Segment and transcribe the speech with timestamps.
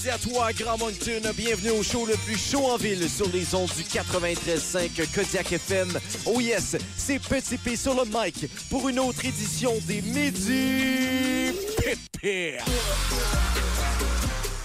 [0.00, 1.20] midi à toi, Grand Moncton.
[1.36, 5.98] Bienvenue au show le plus chaud en ville sur les ondes du 93.5 Kodiak FM.
[6.26, 12.58] Oh yes, c'est Petit P sur le mic pour une autre édition des Midi Pépé.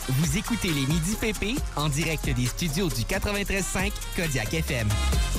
[0.07, 4.87] Vous écoutez les Midi PP en direct des studios du 93.5 Kodiak FM.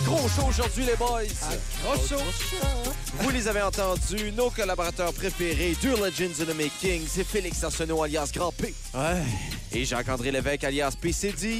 [0.05, 1.23] Gros show aujourd'hui, les boys.
[1.85, 2.21] Gros show.
[3.21, 8.03] Vous les avez entendus, nos collaborateurs préférés, deux Legends in the Making, c'est Félix Arsenault
[8.03, 8.75] alias Grand P.
[8.93, 9.23] Ouais.
[9.71, 11.59] Et Jacques-André Lévesque alias PCD.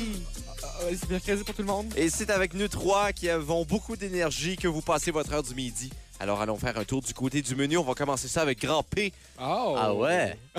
[0.91, 1.87] c'est bien quasi pour tout le monde.
[1.97, 5.55] Et c'est avec nous trois qui avons beaucoup d'énergie que vous passez votre heure du
[5.55, 5.93] midi.
[6.19, 7.77] Alors allons faire un tour du côté du menu.
[7.77, 9.13] On va commencer ça avec Grand P.
[9.39, 9.75] Oh.
[9.79, 10.39] Ah ouais?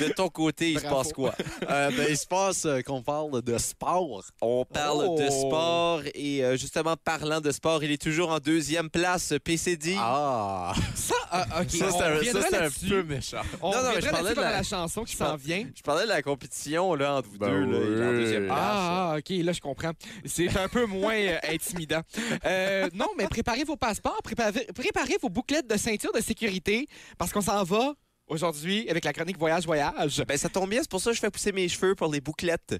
[0.00, 1.34] De ton côté, il se passe quoi?
[1.68, 4.24] Euh, ben, il se passe euh, qu'on parle de sport.
[4.40, 5.18] On parle Oh.
[5.18, 9.94] de sport et euh, justement parlant de sport, il est toujours en deuxième place, PCD.
[9.98, 10.72] Ah!
[10.94, 11.70] Ça, ah, OK.
[11.70, 12.88] ça, c'est un, reviendra ça, c'est un là-dessus.
[12.88, 13.42] peu méchant.
[13.60, 15.66] On Non, non, mais je parlais de la- chanson qui je s'en par- vient.
[15.74, 17.66] Je parlais de la compétition là, entre vous Ben deux.
[17.66, 18.58] Là, il est en deuxième place.
[18.58, 19.92] Ah, ah, OK, là, je comprends.
[20.24, 22.00] C'est un peu moins euh, intimidant.
[22.46, 26.86] Euh, non, mais préparez vos passeports, préparez, préparez vos bouclettes de ceinture de sécurité
[27.18, 27.94] parce qu'on s'en va
[28.26, 30.22] aujourd'hui avec la chronique Voyage-Voyage.
[30.26, 32.20] Ben, ça tombe bien, c'est pour ça que je fais pousser mes cheveux pour les
[32.20, 32.76] bouclettes.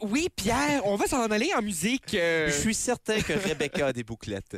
[0.00, 2.14] Oui, Pierre, on va s'en aller en musique.
[2.14, 4.56] euh, Je suis certain que Rebecca a des bouclettes.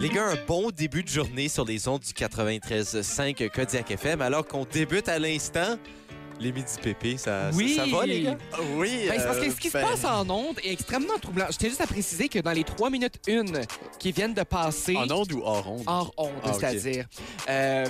[0.00, 4.46] Les gars, un bon début de journée sur les ondes du 93.5 Kodiak FM, alors
[4.46, 5.76] qu'on débute à l'instant.
[6.40, 7.74] Les midi pépés, ça, ça- Oui.
[7.74, 8.38] ça, va, les gars?
[8.76, 9.06] Oui.
[9.08, 11.46] Ben, c'est parce que euh, ce qui ben, se passe en ondes est extrêmement troublant.
[11.50, 13.44] Je tiens juste à préciser que dans les 3 minutes 1
[13.98, 14.96] qui viennent de passer...
[14.96, 15.82] En onde ou hors onde?
[15.86, 17.06] hors onde, Ah, c'est-à-dire.
[17.48, 17.84] euh,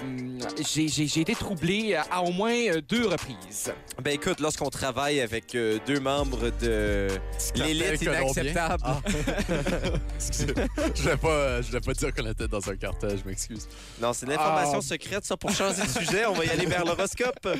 [0.67, 3.73] j'ai- été troublé à, au moins euh, deux reprises.
[4.03, 7.09] Ben écoute, lorsqu'on travaille avec euh, deux membres de
[7.57, 9.01] l'élite inacceptable, Ah.
[10.95, 13.69] Je voulais pas, je voulais pas dire qu'on était dans un cartel, je m'excuse.
[14.01, 14.83] non, c'est l'information Ah.
[14.87, 17.49] secrète, ça, pour changer de sujet, on va y aller vers l'horoscope.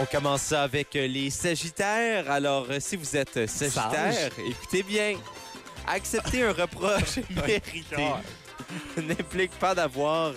[0.00, 2.30] On commence ça avec euh, les Sagittaires.
[2.30, 5.16] Alors, euh, si vous êtes euh, Sagittaire, écoutez bien.
[5.86, 8.08] Accepter un reproche mérité
[8.96, 10.32] n'implique pas d'avoir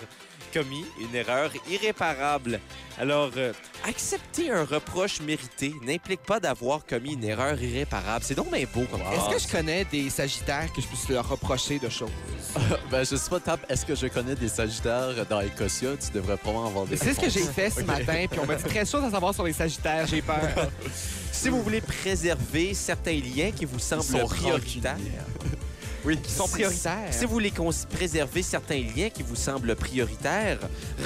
[0.54, 2.60] commis une erreur irréparable.
[2.96, 3.52] Alors, euh,
[3.84, 8.24] accepter un reproche mérité n'implique pas d'avoir commis une erreur irréparable.
[8.24, 11.28] C'est donc bien beau comme Est-ce que je connais des Sagittaires que je puisse leur
[11.28, 12.10] reprocher de choses?
[12.90, 15.96] ben, je sais pas, Tap, est-ce que je connais des Sagittaires dans Ecosia?
[15.96, 18.54] Tu devrais probablement avoir des C'est ce que j'ai fait ce matin, puis on m'a
[18.54, 20.06] dit très chose à savoir sur les Sagittaires.
[20.06, 20.40] J'ai peur.
[21.32, 24.96] Si vous voulez préserver certains liens qui vous semblent prioritaires.
[26.04, 27.12] Oui, Ils sont si- prioritaires.
[27.12, 27.52] Si vous voulez
[27.90, 30.58] préserver certains liens qui vous semblent prioritaires,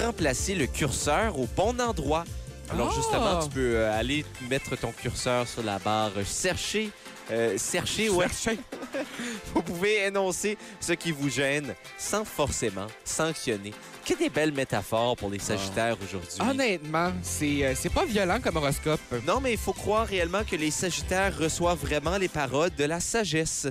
[0.03, 2.25] remplacez le curseur au bon endroit.
[2.71, 2.97] Alors Ah!
[2.97, 6.91] justement, tu peux euh, aller mettre ton curseur sur la barre chercher.
[7.31, 8.27] euh, chercher, ouais.
[9.55, 13.73] Vous pouvez énoncer ce qui vous gêne sans forcément sanctionner.
[14.05, 16.39] Que des belles métaphores pour les Sagittaires aujourd'hui.
[16.41, 19.01] Honnêtement, c'est euh, c'est pas violent comme horoscope.
[19.27, 23.01] Non, mais il faut croire réellement que les Sagittaires reçoivent vraiment les paroles de la
[23.01, 23.67] sagesse.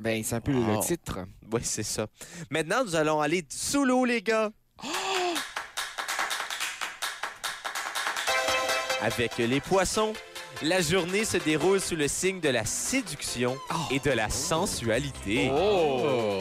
[0.00, 0.76] Ben, c'est un peu Wow.
[0.80, 1.18] le titre.
[1.52, 2.06] Oui, c'est ça.
[2.50, 4.50] Maintenant, nous allons aller sous l'eau, les gars.
[9.00, 10.12] Avec les poissons,
[10.62, 13.56] la journée se déroule sous le signe de la séduction
[13.90, 15.50] et de la sensualité.
[15.52, 16.40] Oh!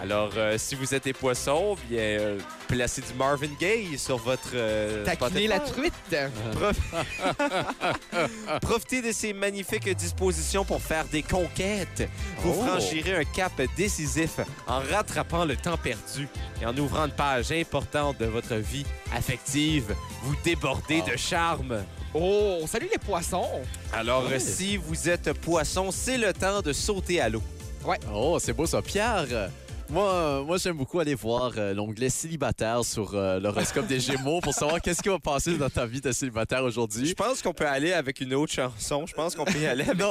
[0.00, 2.38] Alors, euh, si vous êtes des poissons, bien, euh,
[2.68, 4.50] placez du Marvin Gaye sur votre...
[4.54, 5.04] euh,
[5.48, 5.92] la truite.
[8.62, 12.08] Profitez de ces magnifiques dispositions pour faire des conquêtes.
[12.38, 12.64] Vous Oh.
[12.66, 14.38] franchirez un cap décisif
[14.68, 16.28] en rattrapant le temps perdu
[16.62, 19.94] et en ouvrant une page importante de votre vie affective.
[20.22, 21.10] Vous débordez Ah.
[21.10, 21.84] de charme.
[22.18, 23.44] Oh, salut les poissons.
[23.92, 24.36] Alors, Ouais.
[24.36, 27.42] euh, si vous êtes poisson, c'est le temps de sauter à l'eau.
[28.12, 28.80] Oh, c'est beau ça.
[28.82, 29.48] Pierre, euh,
[29.90, 34.54] moi, moi j'aime beaucoup aller voir euh, l'onglet célibataire sur euh, l'horoscope des Gémeaux pour
[34.54, 37.14] savoir qu'est-ce qui va passer dans ta vie de célibataire Je aujourd'hui.
[37.14, 39.04] pense qu'on peut aller avec une autre chanson.
[39.06, 39.98] Je pense qu'on peut y aller avec...
[39.98, 40.10] Non,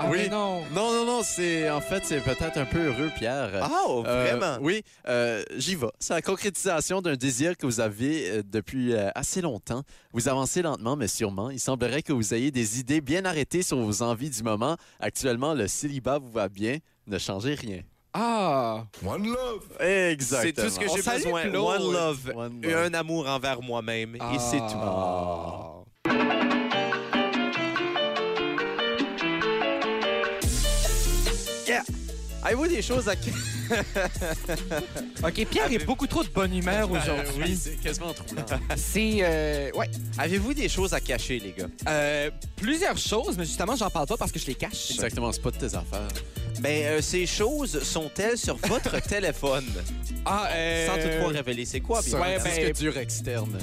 [0.00, 0.18] Ah, Oui.
[0.22, 0.62] mais non.
[0.72, 3.68] non, non, non, c'est en fait, c'est peut-être un peu heureux, Pierre.
[3.86, 4.58] Oh, Euh, vraiment?
[4.62, 5.86] oui, euh, j'y vais.
[5.98, 9.82] C'est la concrétisation d'un désir que vous avez euh, depuis assez longtemps.
[10.12, 11.50] Vous avancez lentement, mais sûrement.
[11.50, 14.76] Il semblerait que vous ayez des idées bien arrêtées sur vos envies du moment.
[15.00, 16.78] Actuellement, le célibat vous va bien.
[17.06, 17.80] Ne changez rien.
[18.14, 18.84] Ah.
[19.04, 19.80] One love.
[19.80, 20.42] Exactement.
[20.56, 21.44] C'est tout ce que j'ai besoin.
[21.54, 22.32] One love.
[22.34, 22.74] One love.
[22.86, 24.14] un amour envers moi-même.
[24.16, 24.76] Et c'est tout.
[24.76, 25.74] Ah.
[32.44, 33.12] Avez-vous des choses à...
[35.26, 37.56] OK, Pierre est beaucoup trop de bonne humeur Oui, aujourd'hui.
[37.60, 38.44] c'est quasiment troublant.
[38.76, 39.18] C'est...
[39.22, 39.90] euh, ouais.
[40.16, 41.66] Avez-vous des choses à cacher, les gars?
[41.88, 44.92] Euh, plusieurs choses, mais justement, j'en parle pas parce que je les cache.
[44.92, 46.08] Exactement, c'est pas de tes affaires.
[46.60, 49.66] Ben, euh, ces choses sont-elles sur votre téléphone?
[50.24, 53.58] Ah, euh, Sans toutefois révéler c'est quoi, bien Ouais, ben- Disque dur externe.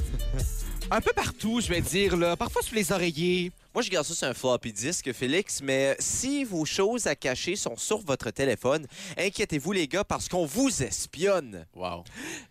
[0.92, 2.36] Un peu partout, je vais dire, là.
[2.36, 3.52] Parfois sous les oreillers.
[3.76, 7.58] Moi, je garde ça sur un floppy disk, Félix, mais si vos choses à cacher
[7.58, 8.88] sont sur votre téléphone,
[9.18, 11.66] inquiétez-vous, les gars, parce qu'on vous espionne.
[11.76, 12.06] Wow.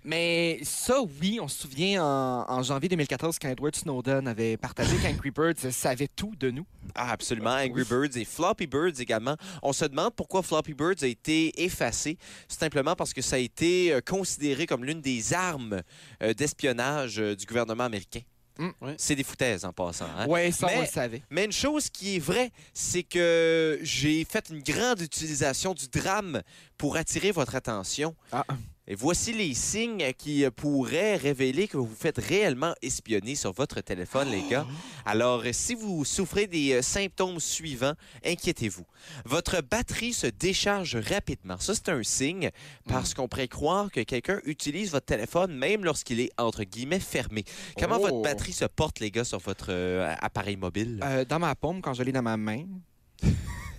[0.04, 4.98] Mais ça, oui, on se souvient en, en janvier 2014 quand Edward Snowden avait partagé
[4.98, 6.66] qu'Angry Birds savait tout de nous.
[6.94, 7.54] Ah, absolument.
[7.54, 9.38] Angry Birds et Floppy Birds également.
[9.62, 12.18] On se demande pourquoi Floppy Birds a été effacé.
[12.48, 15.80] C'est simplement parce que ça a été euh, considéré comme l'une des armes
[16.22, 18.20] euh, d'espionnage euh, du gouvernement américain.
[18.58, 18.68] Mm.
[18.80, 18.94] Ouais.
[18.98, 20.06] C'est des foutaises en passant.
[20.16, 20.26] hein.
[20.28, 21.22] Ouais, ça, Mais- on le savait.
[21.30, 26.42] Mais une chose qui est vraie, c'est que j'ai fait une grande utilisation du drame
[26.78, 28.14] pour attirer votre attention.
[28.30, 28.44] Ah.
[28.86, 33.80] Et voici les signes qui pourraient révéler que vous vous faites réellement espionner sur votre
[33.80, 34.66] téléphone, les gars.
[35.06, 37.94] Alors, euh, si vous souffrez des euh, symptômes suivants,
[38.26, 38.84] inquiétez-vous.
[39.24, 41.56] Votre batterie se décharge rapidement.
[41.58, 42.50] Ça, c'est un signe
[42.86, 47.44] parce qu'on pourrait croire que quelqu'un utilise votre téléphone même lorsqu'il est, entre guillemets, fermé.
[47.78, 48.02] Comment Oh.
[48.02, 51.00] votre batterie se porte, les gars, sur votre euh, appareil mobile?
[51.02, 52.64] Euh, dans ma paume, quand je l'ai dans ma main.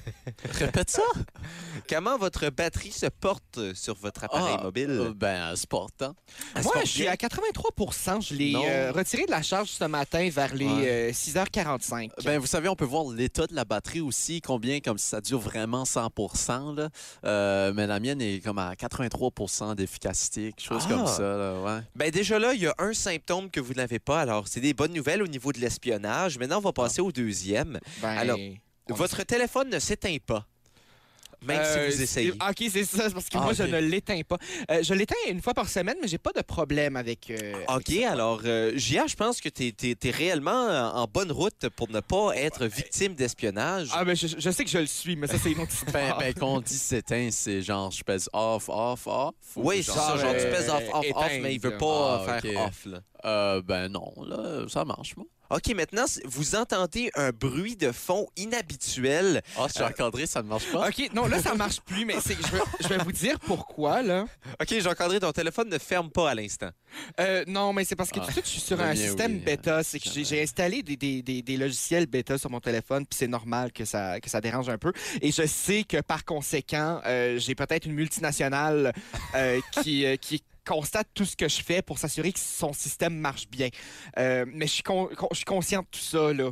[0.53, 1.01] Répète ça.
[1.89, 4.87] Comment votre batterie se porte sur votre appareil Ah, mobile?
[4.89, 6.13] Euh, ben, sport, hein?
[6.55, 9.69] Elle se Moi, porte je suis à 83% Je l'ai euh, retiré de la charge
[9.69, 10.89] ce matin vers les Ouais.
[10.89, 12.09] euh, 6h45.
[12.23, 15.39] Ben, vous savez, on peut voir l'état de la batterie aussi, combien, comme ça dure
[15.39, 16.09] vraiment 100
[16.75, 16.89] là.
[17.23, 20.93] Euh, mais la mienne est comme à 83% d'efficacité, quelque chose Ah.
[20.93, 21.81] comme ça, là, ouais.
[21.95, 24.21] Ben déjà là, il y a un symptôme que vous n'avez pas.
[24.21, 26.37] Alors, c'est des bonnes nouvelles au niveau de l'espionnage.
[26.39, 27.79] Maintenant, on va passer au deuxième.
[28.01, 28.37] Ben, Alors,
[28.89, 30.45] Votre téléphone ne s'éteint pas.
[31.41, 32.31] Même Euh, si vous essayez.
[32.31, 34.37] c'est- OK, c'est ça, parce que Ah, moi, je ne l'éteins pas.
[34.71, 37.29] Euh, je l'éteins une fois par semaine, mais j'ai pas de problème avec.
[37.29, 40.51] euh, OK, alors, euh, Gia, je pense que tu es, réellement
[40.95, 43.89] en bonne route pour ne pas être victime d'espionnage.
[43.91, 45.99] Ah, ben, je, je sais que je le suis, mais ça, c'est une autre Ben,
[46.01, 46.17] histoire.
[46.17, 49.35] ben, quand on dit s'éteint, c'est genre je pèse off, off, off.
[49.57, 51.77] ou oui, c'est genre- ça, genre tu euh, pèses off, off, off, mais il veut
[51.77, 52.85] pas Ah, euh, faire off.
[52.85, 52.99] Là.
[53.25, 55.25] Euh, ben non, là, ça marche, moi.
[55.50, 59.42] OK, maintenant, vous entendez un bruit de fond inhabituel.
[59.57, 60.88] Ah, je suis encadré, ça ne marche pas.
[60.89, 64.25] OK, non, là, ça marche plus, mais je vais, je vais vous dire pourquoi, là.
[64.62, 66.69] OK, Jean-Candré, ton téléphone ne ferme pas à l'instant.
[67.19, 69.33] Euh, non, mais c'est parce que Ah, tout de suite, je suis sur un système
[69.33, 69.83] oui, bêta.
[69.83, 73.18] C'est que j'ai j'ai installé des, des- des- des logiciels bêta sur mon téléphone, puis
[73.18, 74.94] c'est normal que ça, que ça dérange un peu.
[75.21, 78.94] Et je sais que par conséquent, euh, j'ai peut-être une multinationale
[79.36, 83.15] euh, qui, euh, qui constate tout ce que je fais pour s'assurer que son système
[83.17, 83.69] marche bien.
[84.17, 86.51] Euh, mais je suis, con- con- je suis conscient de tout ça, là.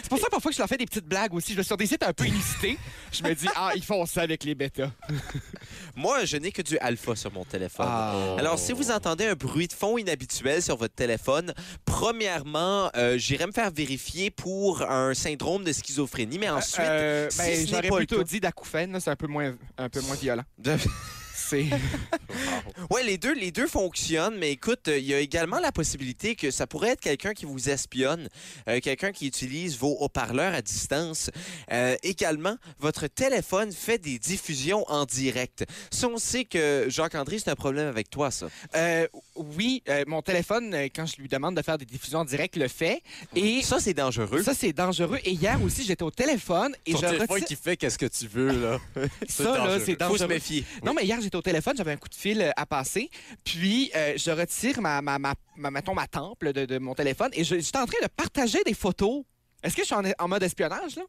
[0.00, 1.52] C'est pour ça parfois que je leur fais des petites blagues aussi.
[1.52, 2.78] Je vais sur des sites un peu inusités.
[3.10, 4.92] Je me dis, ah, ils font ça avec les bêtas.
[5.96, 7.88] Moi, je n'ai que du alpha sur mon téléphone.
[7.90, 8.36] Ah.
[8.38, 11.52] Alors, si vous entendez un bruit de fond inhabituel sur votre téléphone,
[11.84, 17.38] premièrement, euh, j'irai me faire vérifier pour un syndrome de schizophrénie, mais ensuite, Euh, si
[17.38, 20.44] ben, j'aurais plutôt dit d'acouphène, c'est un peu moins, un peu moins violent.
[21.52, 21.66] C'est.
[22.90, 26.34] ouais, les deux, les deux fonctionnent, mais écoute, euh, il y a également la possibilité
[26.34, 28.28] que ça pourrait être quelqu'un qui vous espionne,
[28.68, 31.30] euh, quelqu'un qui utilise vos haut-parleurs à distance.
[31.70, 35.66] Euh, également, votre téléphone fait des diffusions en direct.
[35.90, 38.48] Ça, on sait que Jacques-André, c'est un problème avec toi, ça.
[38.74, 39.06] Euh,
[39.36, 42.68] oui, euh, mon téléphone, quand je lui demande de faire des diffusions en direct, le
[42.68, 43.02] fait.
[43.36, 44.42] Et Ça, c'est dangereux.
[44.42, 45.18] ça, c'est dangereux.
[45.24, 47.46] Et hier aussi, j'étais au téléphone et Ton je téléphone retire...
[47.46, 48.78] qui fait qu'est-ce que tu veux, là?
[49.28, 49.82] Ça, là, dangereux.
[49.84, 50.18] c'est Faut dangereux.
[50.18, 50.64] se méfier.
[50.84, 53.10] Non, mais hier, j'étais au téléphone, j'avais un coup de fil euh, à passer.
[53.44, 57.30] Puis, euh, je retire ma, ma, ma, ma- mettons, ma temple de, de mon téléphone
[57.34, 59.24] et je, j'étais en train de partager des photos.
[59.62, 61.02] Est-ce que je suis en, en mode espionnage, là?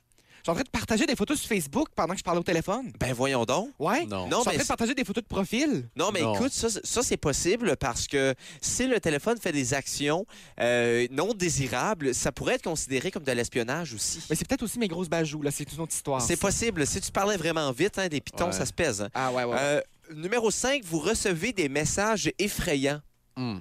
[0.45, 2.43] Je suis en train de partager des photos sur Facebook pendant que je parle au
[2.43, 2.91] téléphone.
[2.99, 3.69] Ben, voyons donc.
[3.79, 4.05] Ouais?
[4.05, 4.27] Non.
[4.27, 5.87] Non, je suis en mais train de partager des photos de profil.
[5.95, 6.35] Non, mais Non.
[6.35, 10.25] écoute, ça, ça c'est possible parce que si le téléphone fait des actions
[10.59, 14.19] euh, non désirables, ça pourrait être considéré comme de l'espionnage aussi.
[14.29, 15.49] Mais c'est peut-être aussi mes grosses bajoux, là.
[15.49, 16.21] C'est une autre histoire.
[16.21, 16.41] C'est ça.
[16.41, 16.85] possible.
[16.85, 18.51] Si tu parlais vraiment vite, hein, des pitons, Ouais.
[18.51, 19.01] ça se pèse.
[19.01, 19.09] hein.
[19.13, 19.55] Ah, ouais, ouais.
[19.57, 19.81] Euh,
[20.11, 23.01] numéro 5, vous recevez des messages effrayants.
[23.35, 23.59] Hmm.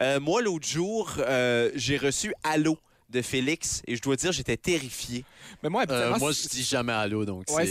[0.00, 2.78] Euh, moi, l'autre jour, euh, j'ai reçu Allô
[3.10, 5.24] de Félix et je dois dire, j'étais terrifié.
[5.62, 7.66] Mais moi, Euh, moi, je dis jamais allô, donc Ouais,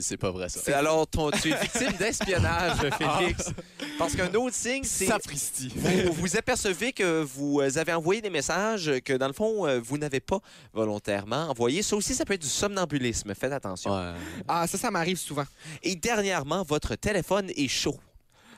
[0.00, 0.78] c'est pas vrai, ça.
[0.78, 3.50] Alors, ton- tu es victime d'espionnage, Félix.
[3.98, 5.06] Parce qu'un autre signe, c'est...
[5.06, 5.72] Sapristi.
[5.74, 9.80] vous, vous apercevez que vous euh, avez envoyé des messages que, dans le fond, euh,
[9.82, 10.40] vous n'avez pas
[10.72, 11.82] volontairement envoyés.
[11.82, 13.34] Ça aussi, ça peut être du somnambulisme.
[13.34, 13.92] Faites attention.
[13.94, 14.12] Ouais.
[14.48, 15.44] Ah, ça, ça m'arrive souvent.
[15.82, 17.98] Et dernièrement, votre téléphone est chaud.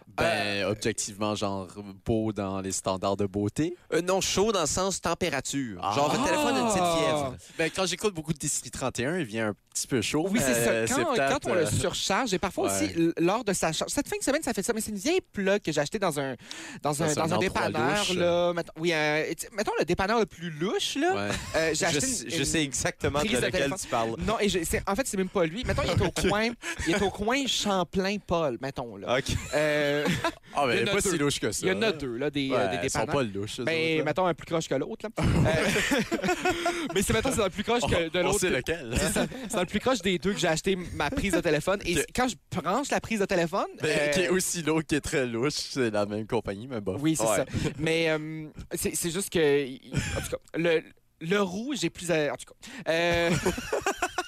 [0.06, 1.66] Ben, objectivement, genre
[2.04, 3.74] beau dans les standards de beauté.
[3.92, 5.80] Euh, non, chaud dans le sens température.
[5.94, 6.28] Genre, votre Ah!
[6.28, 7.34] téléphone a une petite fièvre.
[7.58, 10.28] Ben, quand j'écoute beaucoup de District 31, il vient un petit peu chaud.
[10.30, 10.94] Oui, c'est Euh, ça.
[10.94, 12.84] Quand, quand on le euh, surcharge, et parfois ouais.
[12.94, 13.90] aussi lors de sa charge.
[13.90, 15.98] Cette fin de semaine, ça fait ça, mais c'est une vieille plug que j'ai achetée
[15.98, 16.36] dans un,
[16.82, 18.14] dans un, Dans un dans un endroit dépanneur.
[18.14, 20.94] Là, mettons, oui, sais, mettons le dépanneur le plus louche.
[20.94, 21.30] Là, ouais.
[21.56, 24.14] euh, j'ai Je, acheté sais- une- je une- sais exactement de lequel tu parles.
[24.20, 25.64] Non, et je- c'est- en fait, c'est même pas lui.
[25.64, 26.50] Mettons, il est au coin,
[26.86, 28.96] il est au coin Champlain-Paul, mettons.
[28.96, 29.18] Là.
[29.18, 29.36] OK.
[29.94, 30.04] Euh,
[30.56, 31.10] Ah, Il ben, y il a pas deux.
[31.10, 31.66] si louche que ça.
[31.66, 33.58] il y en a deux, là, des, Ouais, euh, des ils sont pas louches.
[33.58, 35.04] eux Ben, autres, mettons un plus croche que l'autre.
[35.06, 35.24] là.
[35.24, 38.38] Euh, mais c'est mettons, c'est dans le plus croche que de l'autre.
[38.38, 38.94] sait lequel.
[38.96, 39.12] C'est.
[39.48, 41.80] C'est dans le plus proche des deux que j'ai acheté ma prise de téléphone.
[41.84, 43.66] Et quand je branche la prise de téléphone.
[43.82, 46.80] Ben, euh, qui est aussi lourd, qui est très louche, c'est la même compagnie, mais
[46.80, 46.96] bon.
[47.00, 47.36] Oui, c'est Ouais.
[47.38, 47.44] ça.
[47.78, 48.08] Mais
[48.74, 49.64] c'est c'est juste que.
[50.16, 50.82] En tout cas, le,
[51.20, 52.10] le rouge est plus.
[52.12, 53.30] à- En tout cas.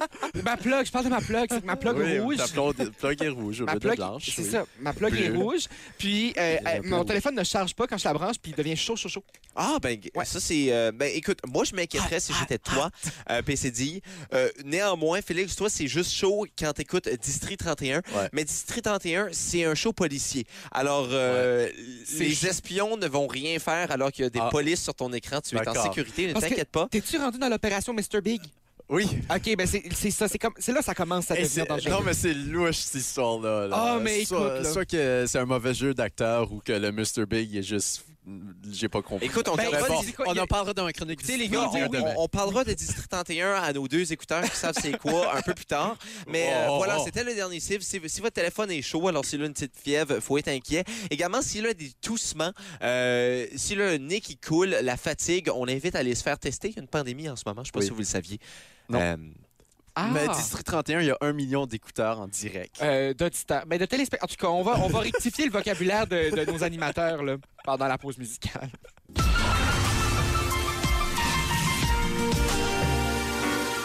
[0.44, 1.46] ma plug, je parle de ma plug.
[1.50, 2.36] C'est que ma plug Oui, rouge.
[2.36, 4.30] Ta plug, est rouge Ma plug, blanche.
[4.34, 4.50] c'est oui.
[4.50, 4.64] ça.
[4.80, 5.64] Ma plug est rouge.
[5.98, 7.06] Puis euh, euh, mon rouge.
[7.08, 9.24] téléphone ne charge pas quand je la branche, puis il devient chaud, chaud, chaud.
[9.56, 10.24] Ah, ben, Ouais.
[10.24, 10.72] ça, c'est.
[10.72, 12.90] euh, ben, écoute, moi, je m'inquiéterais si j'étais toi,
[13.30, 14.02] euh, PCD.
[14.32, 17.96] Euh, néanmoins, Félix, toi, c'est juste chaud quand t'écoutes District 31.
[17.98, 18.02] Ouais.
[18.32, 20.46] Mais District 31, c'est un show policier.
[20.72, 21.68] Alors, euh,
[22.18, 22.46] les chaud.
[22.46, 24.48] espions ne vont rien faire alors qu'il y a des Ah.
[24.50, 25.40] polices sur ton écran.
[25.40, 26.88] Tu es en sécurité, ne t'inquiète pas.
[26.90, 28.20] T'es-tu rendu dans l'opération Mr.
[28.22, 28.40] Big?
[28.90, 29.06] Oui.
[29.34, 30.26] OK, ben c'est ça.
[30.28, 31.90] C'est là que ça commence à devenir dangereux.
[31.92, 33.68] non, mais c'est louche, cette histoire-là.
[33.68, 33.76] là.
[33.78, 34.72] Ah, mais soit, écoute, là.
[34.72, 37.24] Soit que c'est un mauvais jeu d'acteur ou que le Mr.
[37.28, 38.04] Big est juste.
[38.70, 39.26] J'ai pas compris.
[39.26, 41.20] Écoute, on Ben, regardera bon, quoi, on a- en parlera dans ma chronique.
[41.20, 42.14] Tu sais, les gars, on, 31 demain.
[42.16, 45.40] on- on parlera de District 31 à nos deux écouteurs qui savent c'est quoi un
[45.42, 45.96] peu plus tard.
[46.28, 47.02] Mais euh, Oh, oh, voilà, oh.
[47.04, 47.82] c'était le dernier cible.
[47.82, 50.48] Si, si votre téléphone est chaud, alors s'il a une petite fièvre, il faut être
[50.48, 50.84] inquiet.
[51.10, 55.64] Également, s'il a des toussements, euh, s'il a un nez qui coule, la fatigue, on
[55.64, 56.68] l'invite à aller se faire tester.
[56.68, 57.86] Il y a une pandémie en ce moment, je ne sais pas Oui.
[57.86, 58.38] si vous le saviez.
[58.90, 59.00] Non.
[59.00, 59.16] Euh,
[59.96, 60.08] Ah!
[60.12, 62.76] Mais District 31, il y a un million d'écouteurs en direct.
[62.80, 63.66] Euh, d'auditeurs.
[63.66, 64.24] Ben, de téléspectateurs.
[64.24, 67.36] En tout cas, on va, on va rectifier le vocabulaire de, de nos animateurs là,
[67.64, 68.70] pendant la pause musicale.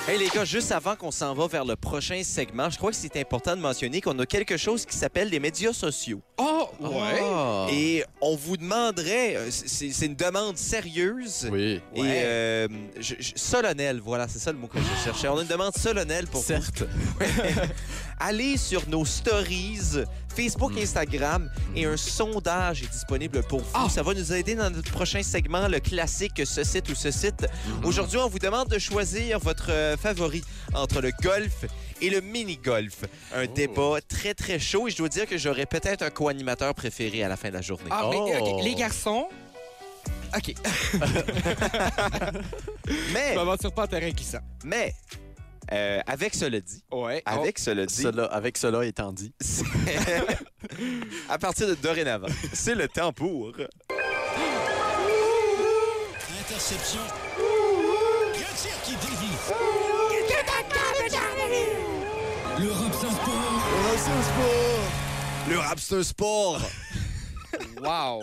[0.08, 2.96] Hey les gars, juste avant qu'on s'en va vers le prochain segment, je crois que
[2.96, 6.22] c'est important de mentionner qu'on a quelque chose qui s'appelle les médias sociaux.
[6.38, 7.68] Oh, Ah.
[7.72, 11.48] Et on vous demanderait, euh, c'est une demande sérieuse.
[11.52, 11.82] Oui.
[11.96, 12.22] Et Ouais.
[12.24, 12.68] euh,
[13.00, 15.28] je- je- solennel, voilà, c'est ça le mot que je cherchais.
[15.28, 16.54] On a une demande solennelle pour vous.
[18.20, 19.80] Allez sur nos stories,
[20.36, 20.78] Facebook, Mm.
[20.80, 23.70] Instagram, et un sondage est disponible pour vous.
[23.74, 23.88] Ah!
[23.90, 27.42] Ça va nous aider dans notre prochain segment, le classique ce site ou ce site.
[27.42, 27.86] Mm-hmm.
[27.86, 30.44] Aujourd'hui, on vous demande de choisir votre euh, favori
[30.74, 31.66] entre le golf
[32.02, 33.04] et le mini-golf.
[33.34, 33.54] Un Oh.
[33.54, 34.88] débat très, très chaud.
[34.88, 37.62] Et je dois dire que j'aurais peut-être un co-animateur préféré à la fin de la
[37.62, 37.90] journée.
[37.92, 38.58] Ah, mais Oh.
[38.58, 39.28] ok, les garçons?
[40.36, 40.54] OK.
[43.14, 44.10] Mais, Je m'aventure pas en terrain
[44.64, 44.94] mais,
[45.72, 47.22] euh, avec cela dit, Ouais.
[47.26, 49.34] avec cela dit, Cela- avec cela étant dit.
[51.30, 53.52] à partir de dorénavant, c'est le temps pour...
[56.40, 57.02] Interception.
[57.38, 59.36] Le tir qui dévie.
[62.60, 64.82] Le Robson Sport.
[65.50, 66.62] Le Rapster Sport!
[67.82, 68.22] Wow.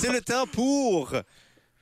[0.00, 1.12] C'est le temps pour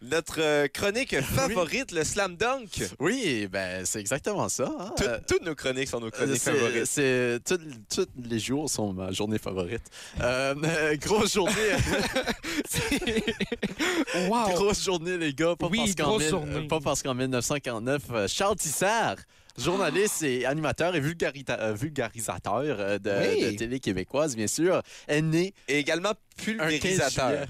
[0.03, 2.83] notre euh, chronique favorite, le Slam Dunk.
[3.01, 4.71] Oui, ben c'est exactement ça.
[4.79, 4.93] hein.
[4.97, 6.87] Tout- Euh, toutes nos chroniques sont nos Euh, chroniques favorites.
[6.87, 9.83] C'est tous les jours sont ma journée favorite.
[10.21, 11.53] Euh, euh, grosse journée,
[14.29, 14.51] wow.
[14.55, 15.55] grosse journée les gars.
[15.57, 16.67] Pas Oui, parce qu'en grosse mille- journée.
[16.69, 19.17] pas parce qu'en 1949, euh, Charles Tissard,
[19.59, 23.53] journaliste et animateur et vulgarita- vulgarisateur de, Oui.
[23.53, 27.47] de télé québécoise, bien sûr, est né Et également un 15 pulvérisateur.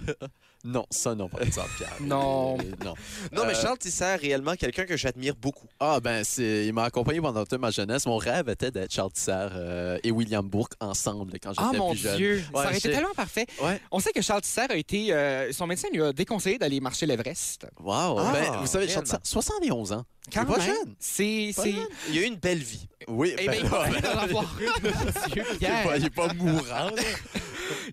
[0.66, 1.94] Non, ça non, pas ça, Pierre.
[2.00, 2.58] Non.
[2.58, 2.94] Euh, non.
[3.32, 5.66] Non, mais Euh, Charles Tisser est réellement quelqu'un que j'admire beaucoup.
[5.80, 8.04] Ah ben c'est il m'a accompagné pendant toute ma jeunesse.
[8.06, 11.90] Mon rêve était d'être Charles Tisser euh, et William Bourque ensemble quand j'étais Ah, mon
[11.92, 12.16] plus jeune.
[12.16, 12.34] Dieu.
[12.52, 13.46] Ouais, ça aurait été tellement parfait.
[13.62, 13.80] Ouais.
[13.90, 15.12] On sait que Charles Tisser a été.
[15.12, 17.66] euh, son médecin lui a déconseillé d'aller marcher l'Everest.
[17.80, 18.18] Wow.
[18.18, 18.88] Ah, ben, vous savez.
[18.88, 20.04] Charles Tisser, 71 ans.
[20.32, 20.66] Quand Il est pas même.
[20.66, 20.94] jeune.
[20.98, 21.52] C'est.
[21.54, 21.86] Pas c'est- jeune.
[22.10, 22.88] Il a eu une belle vie.
[23.06, 25.84] Oui, Eh bien, il va d'en avoir une, mon Dieu, il, Pierre.
[25.86, 26.90] pas, il est pas mourant.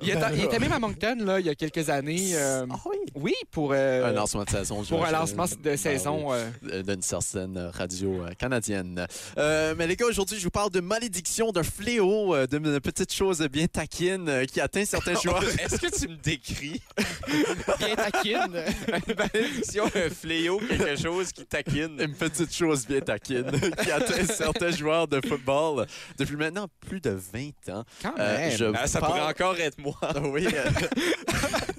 [0.02, 2.32] Il était, il était même à Moncton, là, il y a quelques années.
[2.36, 2.98] euh, Ah oui?
[3.16, 3.72] oui, pour.
[3.74, 4.84] euh, Un lancement de saison.
[4.84, 6.32] pour un lancement de Ben saison.
[6.32, 6.38] oui.
[6.72, 9.06] euh, d'une certaine radio canadienne.
[9.38, 13.40] Euh, mais les gars, aujourd'hui, je vous parle de malédiction, d'un fléau, d'une petite chose
[13.52, 15.44] bien taquine qui atteint certains joueurs.
[15.44, 16.82] Est-ce que tu me décris?
[17.80, 18.64] Bien taquine.
[19.08, 22.00] une malédiction, un fléau, quelque chose qui taquine?
[22.00, 23.52] Une petite chose bien taquine
[23.82, 25.86] qui atteint certains joueurs de football
[26.18, 27.84] depuis maintenant plus de 20 ans.
[28.02, 28.58] Quand Euh, même.
[28.58, 29.96] je Ah, ça parle- pourrait encore moi.
[30.02, 30.48] Ah oui.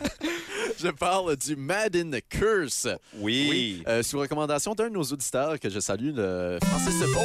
[0.75, 2.89] euh, Je parle du Madden Curse.
[3.19, 3.83] Oui.
[3.89, 7.21] Euh, sous recommandation d'un de nos auditeurs que je salue, le Francis Oh,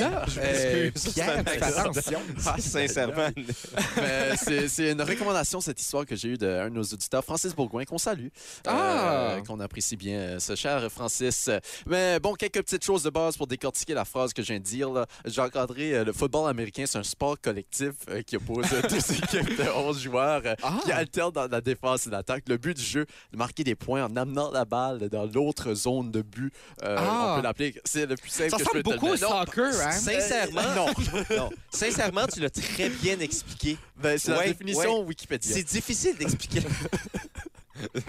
[0.00, 1.20] Là, euh, m'excuse.
[1.22, 2.20] Un attention.
[2.46, 3.28] Ah, sincèrement.
[3.96, 4.36] Mais
[4.68, 7.98] c'est une recommandation, cette histoire que j'ai eue d'un de nos auditeurs, Francis Bourgoin, qu'on
[7.98, 8.26] salue.
[8.66, 9.36] Euh, Ah!
[9.46, 11.50] qu'on apprécie bien, euh, ce cher Francis.
[11.86, 14.64] Mais bon, quelques petites choses de base pour décortiquer la phrase que je viens de
[14.64, 14.88] dire.
[15.24, 18.96] J'ai encadré euh, le football américain, c'est un sport collectif euh, qui oppose euh, deux
[19.14, 20.78] équipes de 11 joueurs euh, Ah!
[20.84, 22.44] qui alternent dans la défense et l'attaque.
[22.48, 26.10] Le but du jeu, de marquer des points en amenant la balle dans l'autre zone
[26.10, 26.52] de but.
[26.82, 27.32] Euh, Ah!
[27.32, 27.74] On peut l'appeler.
[27.84, 29.92] C'est le plus simple Ça que je peux ressemble te beaucoup au le soccer, hein?
[29.92, 30.86] Sincèrement, non.
[31.36, 31.50] non.
[31.70, 33.76] Sincèrement, tu l'as très bien expliqué.
[33.96, 35.54] ben, c'est la Ouais, définition Wikipédia.
[35.54, 36.60] C'est difficile d'expliquer.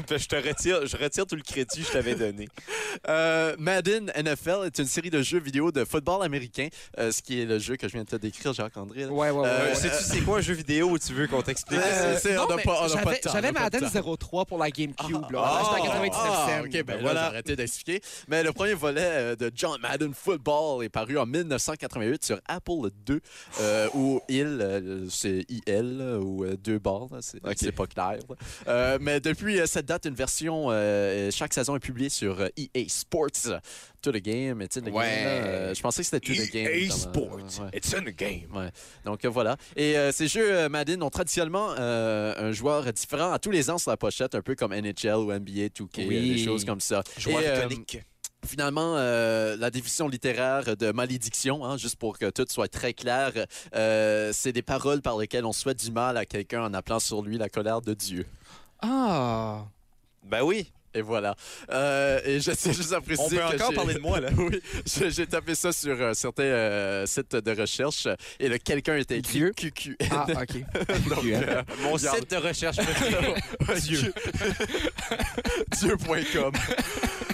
[0.10, 2.48] Ben, je te retire, je retire tout le crédit que je t'avais donné.
[3.08, 7.42] Euh, Madden NFL est une série de jeux vidéo de football américain, euh, ce qui
[7.42, 9.02] est le jeu que je viens de te décrire, Jacques-André.
[9.02, 9.08] là.
[9.12, 9.48] Ouais, ouais, ouais.
[9.48, 9.76] Euh, ouais.
[9.76, 11.80] Sais-tu c'est quoi un jeu vidéo où tu veux qu'on t'explique?
[11.80, 14.16] On n'a pas, on n'a pas j'avais- de temps, J'avais Madden temps.
[14.18, 15.32] 03 pour la GameCube.
[15.32, 15.42] là.
[15.44, 16.62] Ah, J'étais à ah, 99 ah.
[16.64, 17.26] OK, ben Ben voilà.
[17.26, 18.02] arrêtez d'expliquer.
[18.28, 23.20] Mais le premier volet de John Madden Football est paru en 1988 sur Apple 2,
[23.62, 27.54] euh, où il, c'est IL, ou deux barres, là, c'est OK.
[27.58, 28.18] c'est pas clair.
[28.68, 28.98] là.
[29.00, 32.88] Mais depuis euh, cette date, une version, euh, chaque saison est publiée sur euh, EA
[32.88, 33.60] Sports.
[34.01, 34.92] To the game, it's in the Ouais.
[34.94, 35.44] game.
[35.46, 36.68] Euh, je pensais que c'était To the game.
[36.74, 37.60] EA Sports.
[37.62, 37.70] ouais.
[37.78, 38.48] It's in the game.
[38.56, 38.70] Ouais.
[39.06, 39.58] Donc voilà.
[39.75, 43.92] Et euh, ces jeux Madden ont traditionnellement un joueur différent à tous les ans sur
[43.92, 46.36] la pochette, un peu comme NHL ou NBA 2K, Oui.
[46.36, 47.04] des choses comme ça.
[47.18, 48.00] Joueur iconique.
[48.48, 53.34] Finalement, euh, la définition littéraire de malédiction, hein, juste pour que tout soit très clair,
[53.75, 57.22] euh, c'est des paroles par lesquelles on souhaite du mal à quelqu'un en appelant sur
[57.22, 58.25] lui la colère de Dieu.
[58.82, 59.66] Ah!
[60.24, 60.72] Ben oui.
[60.94, 61.36] Et voilà.
[61.70, 64.30] Euh, et je sais juste à préciser On peut que encore parler de moi, là.
[64.38, 64.60] oui,
[65.10, 68.08] j'ai tapé ça sur euh, certains euh, sites de recherche
[68.40, 69.52] et le quelqu'un était écrit Dieu.
[69.56, 69.98] QQ.
[70.10, 71.08] Ah, OK.
[71.10, 72.78] Donc, euh, Mon site de recherche
[73.82, 74.14] Dieu.
[75.80, 76.54] Dieu.com.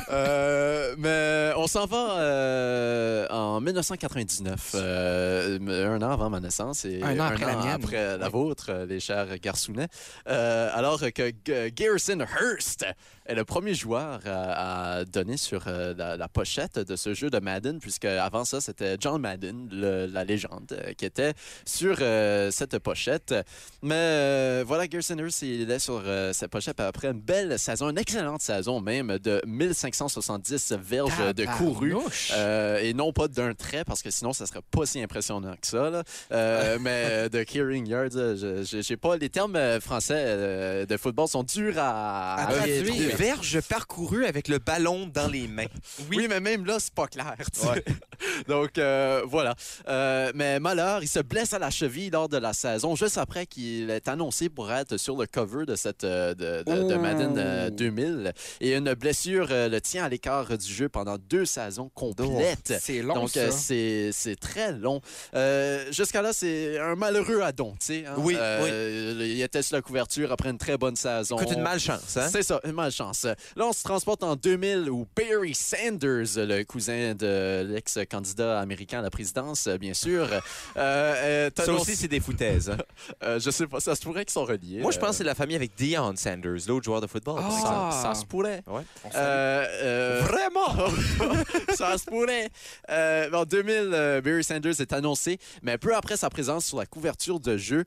[0.09, 5.59] Euh, mais on s'en va euh, en 1999, euh,
[5.95, 7.67] un an avant ma naissance et Un an après la mienne.
[7.71, 9.88] après la vôtre, les chers garçonnets.
[10.25, 12.85] Alors que Garrison Hurst
[13.25, 17.29] est le premier joueur à, à donner sur euh, la, la pochette de ce jeu
[17.29, 21.34] de Madden, puisque avant ça, c'était John Madden, le- la légende, euh, qui était
[21.65, 23.34] sur euh, cette pochette.
[23.82, 26.03] Mais voilà, Garrison Hurst, il est sur
[26.34, 31.94] cette pochette après une belle saison, une excellente saison même, de 1570 verges de couru.
[32.81, 35.90] Et non pas d'un trait, parce que sinon, ça serait pas si impressionnant que ça.
[35.90, 36.03] là.
[36.31, 39.18] Euh, mais de carrying yards, je- je j'ai pas.
[39.18, 42.46] Les termes français de football sont durs à, À à
[42.81, 43.15] traduire.
[43.16, 45.66] Verges parcourues avec le ballon dans les mains.
[46.10, 46.28] Oui.
[46.30, 47.36] mais même là, c'est pas clair.
[48.48, 49.56] Donc, euh, voilà.
[49.88, 53.46] Euh, mais malheur, il se blesse à la cheville lors de la saison, juste après
[53.46, 57.00] qu'il est annoncé pour être sur le cover de, cette, euh, de, de- de Oh.
[57.00, 58.34] Madden euh, 2000.
[58.62, 62.74] Et une blessure le tient à l'écart du jeu pendant deux saisons complètes.
[62.82, 63.51] C'est long, Donc, ça.
[63.51, 65.01] c'est c'est très long.
[65.34, 68.06] Euh, Jusqu'à là, c'est un malheureux addon, tu sais.
[68.06, 68.14] hein.
[68.18, 71.38] Oui, Euh, Il était sur la couverture après une très bonne saison.
[71.38, 72.28] Écoute, une malchance, hein?
[72.32, 73.04] C'est ça, une malchance.
[73.55, 79.01] Là, on se transporte en 2000 où Barry Sanders, le cousin de l'ex-candidat américain à
[79.01, 80.27] la présidence, bien sûr,
[80.77, 82.70] euh, Ça aussi, c'est des foutaises.
[82.70, 82.77] hein.
[83.24, 84.79] euh, je sais pas, ça se pourrait qu'ils sont reliés.
[84.81, 87.41] Moi, je pense que euh, c'est la famille avec Deion Sanders, l'autre joueur de football.
[87.44, 87.89] Ah.
[87.91, 88.61] ça, ça se pourrait.
[88.68, 88.83] Ouais.
[89.15, 90.87] Euh, Vraiment?
[91.75, 92.50] ça se pourrait.
[93.33, 97.39] En 2000, euh, Barry Sanders est annoncé, mais peu après sa présence sur la couverture
[97.39, 97.83] de jeu,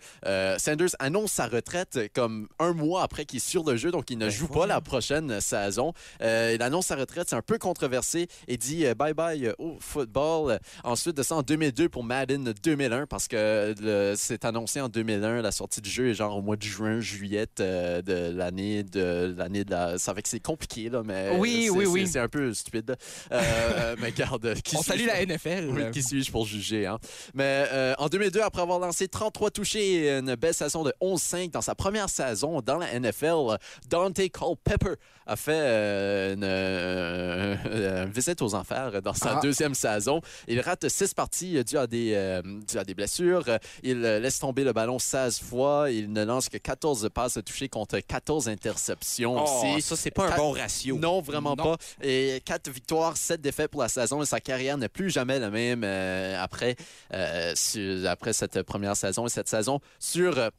[0.59, 4.19] Sanders annonce sa retraite comme un mois après qu'il est sur le jeu, donc il
[4.19, 5.08] ne Ben joue pas la prochaine
[5.41, 5.93] saison.
[6.23, 9.77] Euh, il annonce sa retraite, c'est un peu controversé, et dit euh, bye bye au
[9.81, 10.59] football.
[10.85, 13.75] Ensuite de ça, en 2002 pour Madden 2001, parce que
[14.17, 17.47] c'est annoncé en 2001, la sortie du jeu est genre au mois de juin, juillet
[17.61, 19.99] euh, de l'année de l'année de la.
[19.99, 22.07] Ça fait que c'est compliqué là, mais Oui, c'est- oui, oui.
[22.07, 22.97] c'est un peu stupide.
[23.33, 25.69] Euh, mais garde, qui On salue la NFL.
[25.71, 26.87] oui, qui suis-je pour juger?
[26.87, 26.99] Hein?
[27.35, 31.51] Mais euh, en 2002, après avoir lancé 33 touchés et une belle saison de 11-5
[31.51, 34.95] dans sa première saison dans la NFL, Dante Culpepper
[35.27, 39.41] a fait euh, une, euh, une visite aux enfers dans sa Ah.
[39.43, 40.23] deuxième saison.
[40.47, 43.45] Il rate six parties dues à des, euh, dues à des blessures.
[43.83, 45.91] Il euh, laisse tomber le ballon 16 fois.
[45.91, 49.43] Il ne lance que 14 passes touchées contre 14 interceptions Oh,
[49.75, 49.83] aussi.
[49.83, 50.99] ça, c'est pas un Quatre- bon ratio.
[50.99, 51.65] Non, vraiment Non.
[51.65, 51.77] pas.
[52.03, 54.23] Et quatre victoires, sept défaites pour la saison.
[54.23, 56.77] Et sa carrière n'est plus jamais la même euh, après,
[57.13, 57.55] euh,
[58.07, 60.51] après cette première saison et cette saison sur.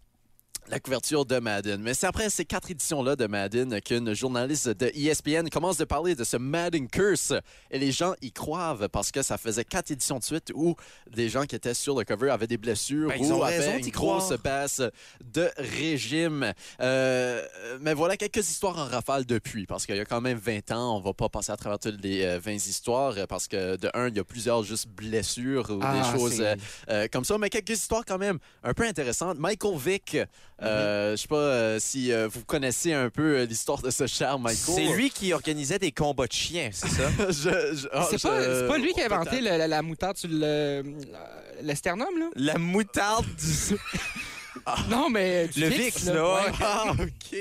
[0.70, 1.82] La couverture de Madden.
[1.82, 6.14] Mais c'est après ces quatre éditions-là de Madden qu'une journaliste de ESPN commence de parler
[6.14, 7.34] de ce Madden Curse.
[7.72, 10.76] Et les gens y croivent parce que ça faisait quatre éditions de suite où
[11.12, 13.80] des gens qui étaient sur le cover avaient des blessures Ben, ils ou ont avaient
[13.80, 14.40] une grosse croire.
[14.44, 14.82] baisse
[15.34, 16.54] de régime.
[16.82, 17.44] Euh,
[17.82, 20.98] mais voilà quelques histoires en rafale depuis parce qu'il y a quand même 20 ans.
[20.98, 23.90] On va pas passer à travers toutes les euh, 20 histoires euh, parce que de
[23.96, 26.56] un, il y a plusieurs juste blessures ou Ah, des choses c'est- euh,
[26.90, 29.40] euh, comme ça, mais quelques histoires quand même un peu intéressantes.
[29.40, 30.18] Michael Vick,
[30.62, 34.08] euh, je sais pas euh, si euh, vous connaissez un peu euh, l'histoire de ce
[34.08, 34.76] cher Michael.
[34.76, 37.10] C'est lui qui organisait des combats de chiens, c'est ça?
[37.30, 38.22] Je- je- ah, C'est
[38.68, 40.84] pas, lui qui a inventé le- la, la moutarde sur le-
[41.64, 42.30] le sternum, là?
[42.36, 43.78] La moutarde du...
[44.90, 46.52] Non, mais du Le Vicks, là, ouais.
[46.62, 47.38] Ah, OK.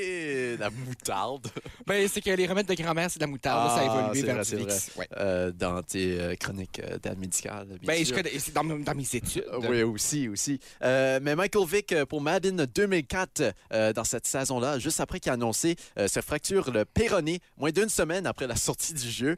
[0.59, 1.49] La moutarde.
[1.87, 3.71] Ben, c'est que les remèdes de grand-mère, c'est de la moutarde.
[3.71, 4.99] ça a Ah, évolué vers vrai, du.
[4.99, 5.09] Ouais.
[5.17, 7.67] Euh, dans tes euh, chroniques euh, d'aide médicale.
[7.67, 8.17] bien Ben, je sûr.
[8.17, 9.45] connais, c'est dans, dans mes études.
[9.69, 10.61] Oui, aussi, aussi.
[10.83, 15.35] Euh, mais Michael Vick, pour Madden 2004, euh, dans cette saison-là, juste après qu'il a
[15.35, 19.35] annoncé euh, se fracture le péroné, moins d'une semaine après la sortie du jeu,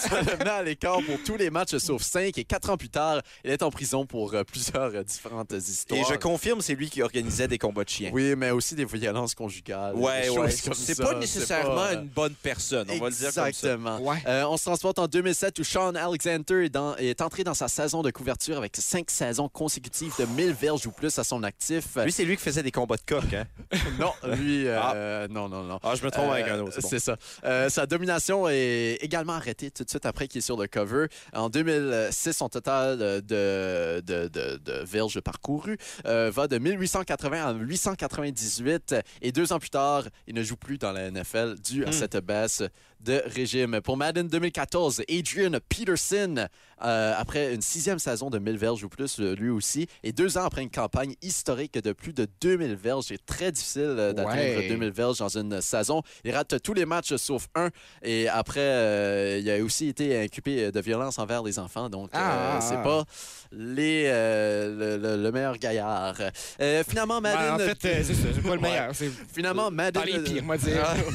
[0.00, 2.38] ça le met à l'écart pour tous les matchs sauf cinq.
[2.38, 6.00] Et quatre ans plus tard, il est en prison pour euh, plusieurs euh, différentes histoires.
[6.00, 8.10] Et je confirme, c'est lui qui organisait des combats de chiens.
[8.12, 9.94] Oui, mais aussi des violences conjugales.
[9.94, 10.50] Ouais, ouais.
[10.50, 13.48] C'est pas nécessairement pas, euh, une bonne personne, on va le dire comme ça.
[13.48, 13.98] Exactement.
[14.00, 14.18] Ouais.
[14.26, 17.68] Euh, on se transporte en 2007 où Sean Alexander est, dans- est entré dans sa
[17.68, 21.96] saison de couverture avec cinq saisons consécutives de 1000 verges ou plus à son actif.
[22.04, 23.44] Lui, c'est lui qui faisait des combats de coq, hein?
[24.00, 25.78] non, lui, euh, non, non, non.
[25.82, 26.98] Ah, je me trompe avec Euh, un autre, c'est bon.
[26.98, 27.16] Ça.
[27.44, 31.06] Euh, sa domination est également arrêtée tout de suite après qu'il est sur le cover.
[31.32, 36.58] En 2006, son total de, de, de, de verges parcourues euh, va de
[36.96, 38.94] 1880 à 898.
[39.22, 41.92] Et deux ans plus tard, il ne joue plus dans la NFL dû à Hmm.
[41.92, 42.62] cette baisse
[43.06, 43.80] de régime.
[43.80, 46.46] Pour Madden 2014, Adrian Peterson,
[46.84, 50.36] euh, après une sixième saison de 1000 verges ou plus, euh, lui aussi, et deux
[50.36, 54.36] ans après une campagne historique de plus de 2000 verges, c'est très difficile euh, d'atteindre
[54.36, 54.68] Ouais.
[54.68, 56.02] 2000 verges dans une saison.
[56.24, 57.70] Il rate tous les matchs sauf un,
[58.02, 62.18] et après, euh, il a aussi été inculpé de violence envers les enfants, donc euh,
[62.18, 62.82] Ah, ah, c'est ah.
[62.82, 63.04] pas
[63.52, 66.16] les, euh, le, le- le meilleur gaillard.
[66.60, 67.54] Euh, finalement, Madden...
[67.54, 68.90] en fait, euh, c'est pas le meilleur.
[69.32, 70.02] Finalement, Madden...
[70.02, 70.84] dans les pires, moi, dire.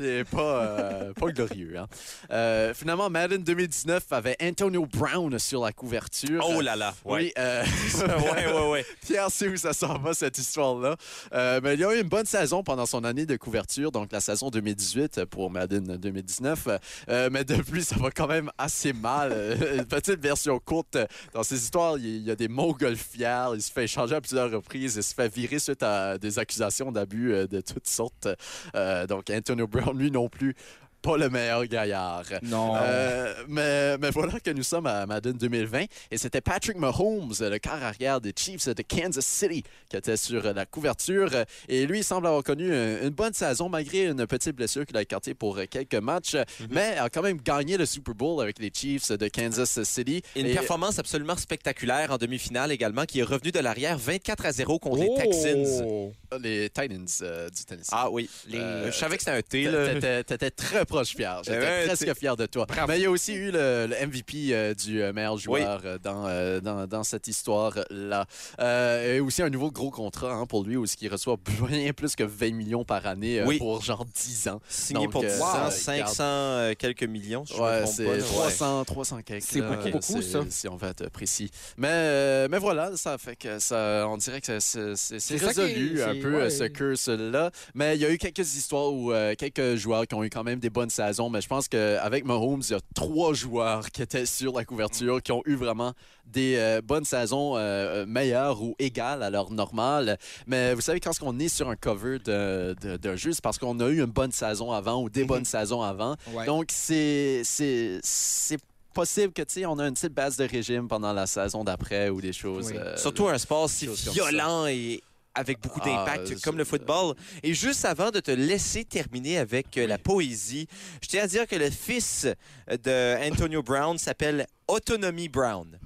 [0.00, 1.78] Ouais, pas, euh, pas glorieux.
[1.78, 1.86] Hein.
[2.30, 6.44] Euh, finalement, Madden 2019 avait Antonio Brown sur la couverture.
[6.48, 7.20] Oh là là, ouais.
[7.20, 7.64] Oui, euh,
[8.34, 8.86] ouais, ouais, ouais.
[9.04, 10.96] Pierre sait où ça s'en va, cette histoire-là.
[11.32, 14.12] Euh, mais il y a eu une bonne saison pendant son année de couverture, donc
[14.12, 16.68] la saison 2018 pour Madden 2019.
[17.08, 19.32] Euh, mais depuis, ça va quand même assez mal.
[19.32, 20.98] Euh, Une petite version courte.
[21.32, 23.52] Dans ces histoires, il y a des montgolfières.
[23.54, 24.96] Il se fait échanger à plusieurs reprises.
[24.96, 28.28] Il se fait virer suite à des accusations d'abus euh, de toutes sortes.
[28.74, 30.54] Euh, donc, Antonio Brown, lui non plus,
[31.02, 32.24] pas le meilleur gaillard.
[32.42, 32.74] Non.
[32.76, 37.58] Euh, mais, mais voilà que nous sommes à Madden 2020 et c'était Patrick Mahomes, le
[37.58, 41.30] quart arrière des Chiefs de Kansas City, qui était sur la couverture.
[41.68, 44.96] Et lui, il semble avoir connu un- une bonne saison malgré une petite blessure qu'il
[44.96, 46.66] a écartée pour quelques matchs, Mhm.
[46.70, 50.22] mais a quand même gagné le Super Bowl avec les Chiefs de Kansas City.
[50.36, 54.52] Une Et- performance absolument spectaculaire en demi-finale également, qui est revenu de l'arrière 24 à
[54.52, 55.16] 0 contre les Oh!
[55.18, 56.12] Texans.
[56.42, 57.88] les Titans euh, du Tennessee.
[57.92, 61.40] Ah oui, Les- Euh, je savais que c'était un T, t'étais très proche, Pierre.
[61.44, 62.66] J'étais Ouais, presque fier de toi.
[62.88, 65.98] Mais il y a aussi eu le, le MVP euh, du euh, meilleur joueur euh,
[66.02, 68.26] dans, euh, dans, dans cette histoire-là.
[68.60, 71.36] Euh, et aussi un nouveau gros contrat hein, pour lui, où il reçoit
[71.68, 73.58] bien plus que 20 millions par année euh, Oui.
[73.58, 74.60] pour genre 10 ans.
[74.68, 77.82] Signé Donc, pour 10 euh, ans, wow, 500 euh, quelques millions, si je me Ouais,
[77.82, 78.16] trompe c'est pas.
[78.16, 78.22] là.
[78.22, 79.42] 300, 300 quelques.
[79.46, 80.40] C'est beaucoup, beaucoup, ça.
[80.50, 81.50] Si on veut être précis.
[81.76, 86.14] Mais, euh, mais voilà, ça fait que ça, on dirait que c'est résolu est- un
[86.20, 86.50] peu ouais.
[86.50, 87.50] ce curse-là.
[87.74, 90.44] Mais il y a eu quelques histoires où euh, quelques joueurs qui ont eu quand
[90.44, 91.28] même des bonnes saisons.
[91.28, 95.20] Mais je pense qu'avec Mahomes, il y a trois joueurs qui étaient sur la couverture
[95.22, 95.92] qui ont eu vraiment
[96.26, 100.16] des euh, bonnes saisons euh, meilleures ou égales à leur normale.
[100.46, 103.58] Mais vous savez, quand on est sur un cover de, de, d'un jeu, c'est parce
[103.58, 106.14] qu'on a eu une bonne saison avant ou des bonnes saisons avant.
[106.32, 106.46] Ouais.
[106.46, 108.58] Donc, c'est c'est- c'est
[108.94, 112.08] possible que, tu sais, on a une petite base de régime pendant la saison d'après
[112.08, 112.70] ou des choses.
[112.72, 112.76] Oui.
[112.76, 115.00] euh, Surtout un sport si violent et
[115.34, 117.14] avec beaucoup Ah, d'impact comme le football.
[117.42, 120.66] Et juste avant de te laisser terminer avec euh, la poésie,
[121.02, 122.26] je tiens à dire que le fils
[122.68, 125.78] de Antonio Brown s'appelle Autonomy Brown.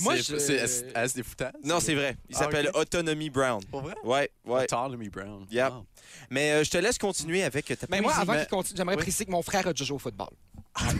[0.00, 1.52] Moi, c'est je- c'est des foutages?
[1.62, 2.16] Non, c'est vrai.
[2.28, 2.68] Il Ah, s'appelle.
[2.74, 3.62] Autonomy Brown.
[3.70, 3.94] Pour vrai?
[4.02, 4.64] Ouais, ouais.
[4.64, 5.46] Autonomy Brown.
[5.52, 5.70] Yep.
[5.72, 5.86] Wow.
[6.30, 8.22] Mais euh, je te laisse continuer avec ta Mais moi, poésie.
[8.22, 9.02] avant mais- qu'il continue, j'aimerais Oui.
[9.02, 10.30] préciser que mon frère a déjà joué au football.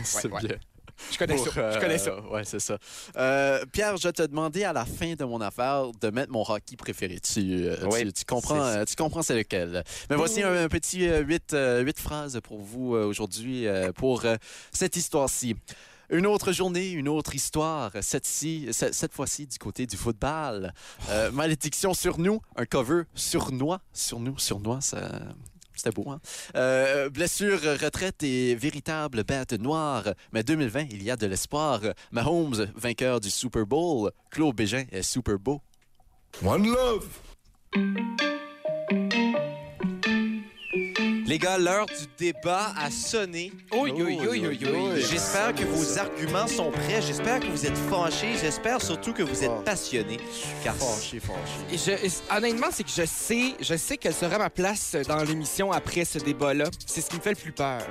[0.05, 0.39] c'est ouais.
[0.47, 0.55] bien.
[1.11, 1.71] Je connais Pour, ça.
[1.71, 2.09] Je connais ça.
[2.11, 2.77] euh, ouais, c'est ça.
[3.17, 6.75] Euh, Pierre, je te demandais à la fin de mon affaire de mettre mon hockey
[6.77, 7.19] préféré.
[7.19, 9.83] Tu, euh, Oui, tu, tu comprends, c'est- euh, tu comprends c'est lequel.
[10.09, 13.91] Mais voici un, un petit euh, huit, euh, huit phrases pour vous euh, aujourd'hui euh,
[13.91, 14.35] pour euh,
[14.71, 15.55] cette histoire-ci.
[16.11, 17.91] Une autre journée, une autre histoire.
[18.01, 20.71] Cette-ci, ce- cette fois-ci du côté du football.
[21.09, 25.09] Euh, malédiction sur nous, un cover surnois, sur nous, surnois, ça.
[25.75, 26.19] C'était beau, hein?
[26.55, 30.05] Euh, blessure, retraite et véritable bête noire.
[30.31, 31.81] Mais 2020, il y a de l'espoir.
[32.11, 34.11] Mahomes, vainqueur du Super Bowl.
[34.31, 35.61] Claude Bégin est super beau.
[36.43, 37.07] One love.
[41.25, 43.51] Les gars, l'heure du débat a sonné.
[43.73, 45.01] Oui, oui, oui, oui, oui.
[45.09, 47.01] J'espère que vos arguments sont prêts.
[47.01, 48.33] J'espère que vous êtes fâchés.
[48.39, 50.17] J'espère surtout que vous êtes passionnés.
[50.63, 51.73] Car Fâché, fâché.
[51.73, 55.71] Et je- honnêtement, c'est que je sais, je sais quelle sera ma place dans l'émission
[55.71, 56.65] après ce débat-là.
[56.85, 57.81] C'est ce qui me fait le plus peur.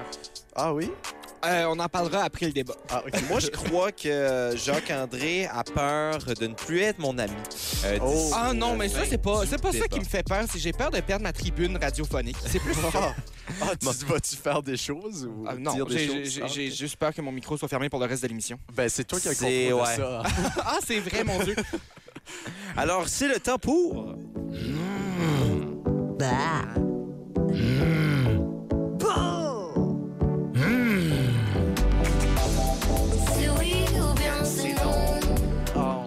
[0.54, 0.90] Ah oui?
[1.46, 2.74] Euh, on en parlera après le débat.
[2.90, 7.32] Ah, moi, je crois que Jacques-André a peur de ne plus être mon ami.
[7.84, 8.30] Euh, Oh.
[8.34, 10.42] Ah non, mais ça, c'est pas, c'est pas ça qui me fait peur.
[10.46, 12.36] C'est que j'ai peur de perdre ma tribune radiophonique.
[12.46, 13.14] C'est plus ça.
[13.60, 16.42] Ah, tu vas-tu faire des choses ou Ah, non, dire des j'ai- choses?
[16.54, 18.58] j'ai Ah, juste peur que mon micro soit fermé pour le reste de l'émission.
[18.74, 19.96] Ben, c'est toi qui as compris ouais.
[19.96, 20.22] ça.
[20.64, 21.54] ah, c'est vrai, mon Dieu.
[22.76, 24.14] Alors, c'est le temps pour...
[26.18, 26.83] C'est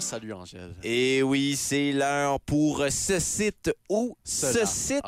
[0.07, 0.75] Ah, on salue Angèle.
[0.83, 5.03] Et oui, c'est l'heure pour ce site ou ce site.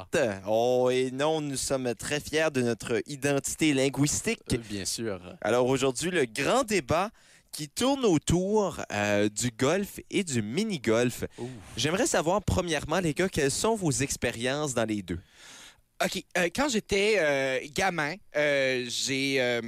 [0.48, 4.40] Oh, et non, nous sommes très fiers de notre identité linguistique.
[4.54, 5.20] Euh, Bien sûr.
[5.42, 7.10] Alors aujourd'hui, le grand débat
[7.52, 11.24] qui tourne autour euh, du golf et du mini-golf.
[11.76, 15.20] J'aimerais savoir, premièrement, les gars, quelles sont vos expériences dans les deux?
[16.04, 16.24] OK.
[16.38, 19.60] euh, quand j'étais euh, gamin, euh, j'ai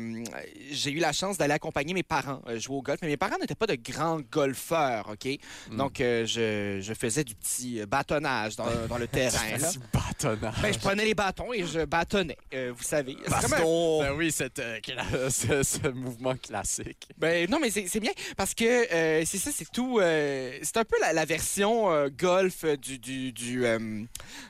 [0.72, 3.00] j'ai eu la chance d'aller accompagner mes parents jouer au golf.
[3.02, 5.38] Mais mes parents n'étaient pas de grands golfeurs, OK?
[5.70, 5.78] Mm.
[5.78, 9.38] Donc, je, je faisais du petit bâtonnage dans, dans le terrain.
[9.58, 10.56] Petit bâtonnage.
[10.62, 13.17] Ben, je prenais les bâtons et je bâtonnais, vous savez.
[13.26, 14.04] C'est comme un-.
[14.10, 17.08] Ben oui, cla- ce, ce mouvement classique.
[17.17, 18.88] Ben non, mais c'est c'est bien parce que
[19.26, 20.00] c'est ça, c'est tout.
[20.00, 23.63] c'est un peu la, la version golf du, du, du,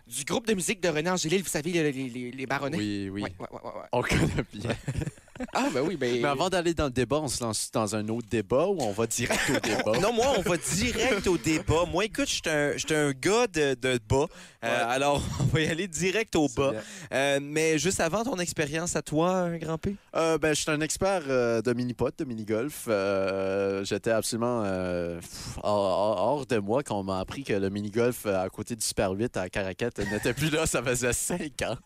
[0.07, 2.77] du groupe de musique de René Angélil, vous savez, les, les, baronnets.
[2.77, 3.21] Oui, oui.
[3.23, 3.87] Ouais, ouais, ouais, ouais, ouais.
[3.91, 4.71] On connaît bien.
[5.53, 6.21] Ah, ben oui, ben.
[6.21, 8.91] Mais avant d'aller dans le débat, on se lance dans un autre débat ou on
[8.91, 9.99] va direct au débat?
[9.99, 11.85] Non, moi, on va direct au débat.
[11.91, 12.33] Moi, écoute, je
[12.77, 14.25] suis un, un gars de, de bas.
[14.25, 14.27] Euh,
[14.61, 14.67] Ouais.
[14.69, 16.73] Alors, on va y aller direct au bas.
[17.11, 19.95] Euh, mais juste avant ton expérience à toi, Grand P?
[20.15, 22.85] Euh, ben, je suis un expert euh, de mini-pot, de mini-golf.
[22.87, 25.19] Euh, J'étais absolument euh,
[25.63, 29.35] hors, de moi quand on m'a appris que le mini-golf à côté du Super 8
[29.37, 30.65] à Caracat n'était plus là.
[30.67, 31.77] Ça faisait cinq ans.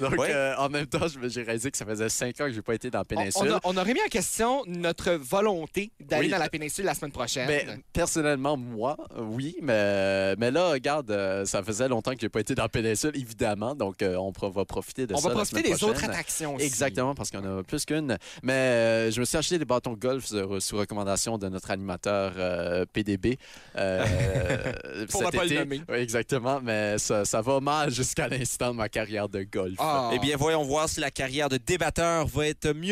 [0.00, 0.30] Donc, Ouais.
[0.32, 2.90] euh, en même temps, j'ai réalisé que ça faisait cinq ans que j'ai pas été
[2.90, 3.50] dans la on, péninsule.
[3.52, 6.30] on a, on a remis en question notre volonté d'aller Oui.
[6.30, 7.46] dans la péninsule la semaine prochaine.
[7.48, 12.40] Mais personnellement, moi, oui, mais, mais là, regarde, euh, ça faisait longtemps que j'ai pas
[12.40, 15.28] été dans la péninsule, évidemment, donc euh, on va profiter de on ça.
[15.28, 16.64] va la profiter des autres attractions aussi.
[16.64, 18.16] Exactement, parce qu'on a plus qu'une.
[18.42, 20.26] Mais euh, je me suis acheté des bâtons de golf
[20.60, 23.38] sous recommandation de notre animateur euh, PDB.
[23.76, 24.04] euh,
[25.10, 25.58] Pour cet pas le été.
[25.60, 25.80] nommer.
[25.88, 29.76] Oui, exactement, mais ça, ça va mal jusqu'à l'instant de ma carrière de golf.
[29.78, 30.10] Ah.
[30.12, 32.91] Eh bien, voyons voir si la carrière de débatteur va être mieux.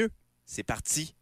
[0.52, 1.14] C'est parti.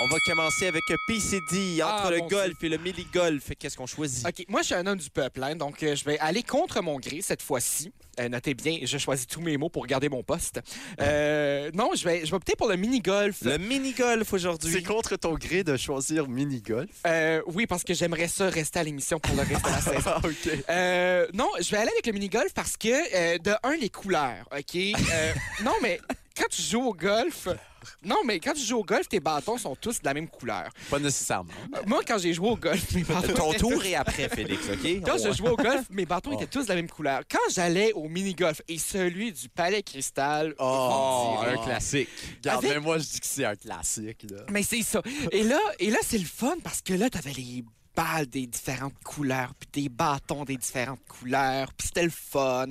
[0.00, 3.52] On va commencer avec PCD entre Ah, le mon golf et le mini-golf.
[3.56, 4.26] Qu'est-ce qu'on choisit?
[4.26, 6.82] OK, moi, je suis un homme du peuple, hein, donc euh, je vais aller contre
[6.82, 7.92] mon gré cette fois-ci.
[8.18, 10.60] Euh, notez bien, je choisis tous mes mots pour garder mon poste.
[11.00, 13.42] Euh, non, je vais, je vais opter pour le mini-golf.
[13.42, 14.82] Le mini-golf C'est aujourd'hui.
[14.82, 16.90] contre ton gré de choisir mini-golf?
[17.06, 20.10] Euh, oui, parce que j'aimerais ça rester à l'émission pour le reste de la saison.
[20.16, 20.64] Ah, OK.
[20.68, 24.48] Euh, non, je vais aller avec le mini-golf parce que, euh, de un, les couleurs,
[24.50, 24.74] OK?
[24.74, 25.32] Euh,
[25.62, 26.00] non, mais
[26.36, 27.48] quand tu joues au golf...
[28.02, 30.70] Non, mais quand tu joues au golf, tes bâtons sont tous de la même couleur.
[30.88, 31.52] Pas nécessairement.
[31.76, 33.34] Euh, Moi, quand j'ai joué au golf, mes bâtons...
[33.34, 35.02] Ton tour est après, Félix, OK?
[35.04, 36.36] Quand je jouais au golf, mes bâtons Oh.
[36.40, 37.20] étaient tous de la même couleur.
[37.30, 42.08] Quand j'allais au mini-golf et celui du Palais Cristal, Oh, un classique.
[42.42, 44.24] Regarde, mais moi, je dis que c'est un classique.
[44.30, 44.44] Là.
[44.50, 45.02] Mais c'est ça.
[45.30, 47.62] Et là, et là c'est le fun parce que là, t'avais les
[47.96, 52.66] balles des différentes couleurs, puis des bâtons des différentes couleurs, puis c'était le fun.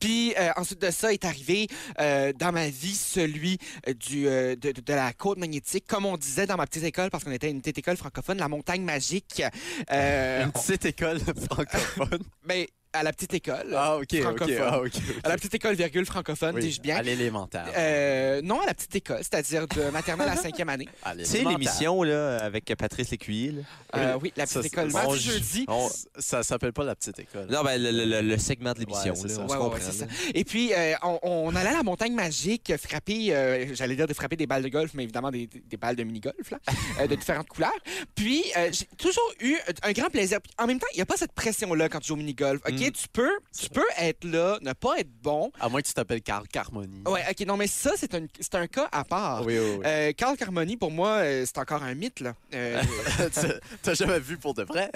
[0.00, 1.68] Puis euh, ensuite de ça est arrivé
[2.00, 6.46] euh, dans ma vie celui euh, du, de, de- la côte magnétique, comme on disait
[6.46, 9.42] dans ma petite école, parce qu'on était une petite école francophone, la montagne magique.
[9.90, 12.22] Une petite école francophone.
[12.44, 13.72] mais à la petite école.
[13.76, 14.20] Ah, OK, OK.
[14.22, 14.58] francophone.
[14.62, 15.20] Ah.
[15.24, 16.96] À la petite école, virgule, francophone, Oui, dis-je bien.
[16.96, 17.66] À l'élémentaire.
[17.76, 20.88] Euh, non, à la petite école, c'est-à-dire de maternelle à cinquième année.
[21.18, 23.52] Tu sais, l'émission là, avec Patrice Lécuyer?
[23.52, 23.62] là?
[23.96, 24.90] Euh, oui, la petite école.
[25.14, 25.64] je- jeudi.
[25.68, 27.46] On- Ça s'appelle pas la petite école.
[27.50, 29.12] Non, ben, le, le- le- le segment de l'émission.
[29.14, 29.60] Ouais, c'est là, ça.
[29.60, 30.06] on Ouais, se ça.
[30.34, 34.14] Et puis, euh, on, on allait à la montagne magique frapper, euh, j'allais dire de
[34.14, 36.58] frapper des balles de golf, mais évidemment des, des balles de mini-golf, là,
[37.00, 37.72] euh, de différentes couleurs.
[38.14, 40.38] Puis, euh, j'ai toujours eu un grand plaisir.
[40.58, 42.60] En même temps, il n'y a pas cette pression-là quand tu joues au mini-golf.
[42.80, 45.50] OK, OK, tu peux, tu peux être là, ne pas être bon.
[45.60, 47.02] À moins que tu t'appelles Carl Carmoni.
[47.06, 49.44] Ouais, OK, non, mais ça, c'est un, c'est un cas à part.
[49.46, 49.84] Oui, oui, oui.
[49.86, 52.34] Euh, Carl Carmoni, pour moi, euh, c'est encore un mythe, là.
[52.54, 52.82] Euh,
[53.82, 54.90] T'as- jamais vu pour de vrai?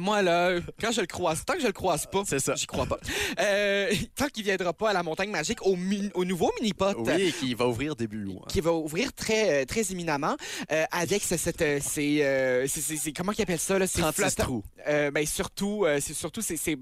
[0.00, 2.54] moi, là, quand je le croise, tant que je le croise pas, C'est ça.
[2.54, 2.98] j'y crois pas.
[3.40, 7.32] Euh, tant qu'il viendra pas à la montagne magique, au, mi- au nouveau mini-pot, Oui,
[7.38, 8.38] qui va ouvrir début août.
[8.42, 8.46] hein.
[8.48, 10.36] qui va ouvrir très, très éminemment,
[10.90, 13.86] avec ce- cette, ces, c'est- c'est- c'est- comment qu'ils appellent ça, là?
[13.86, 14.64] Ces 36 flottants- trous.
[14.86, 16.76] Ben, surtout, c'est surtout ces, ces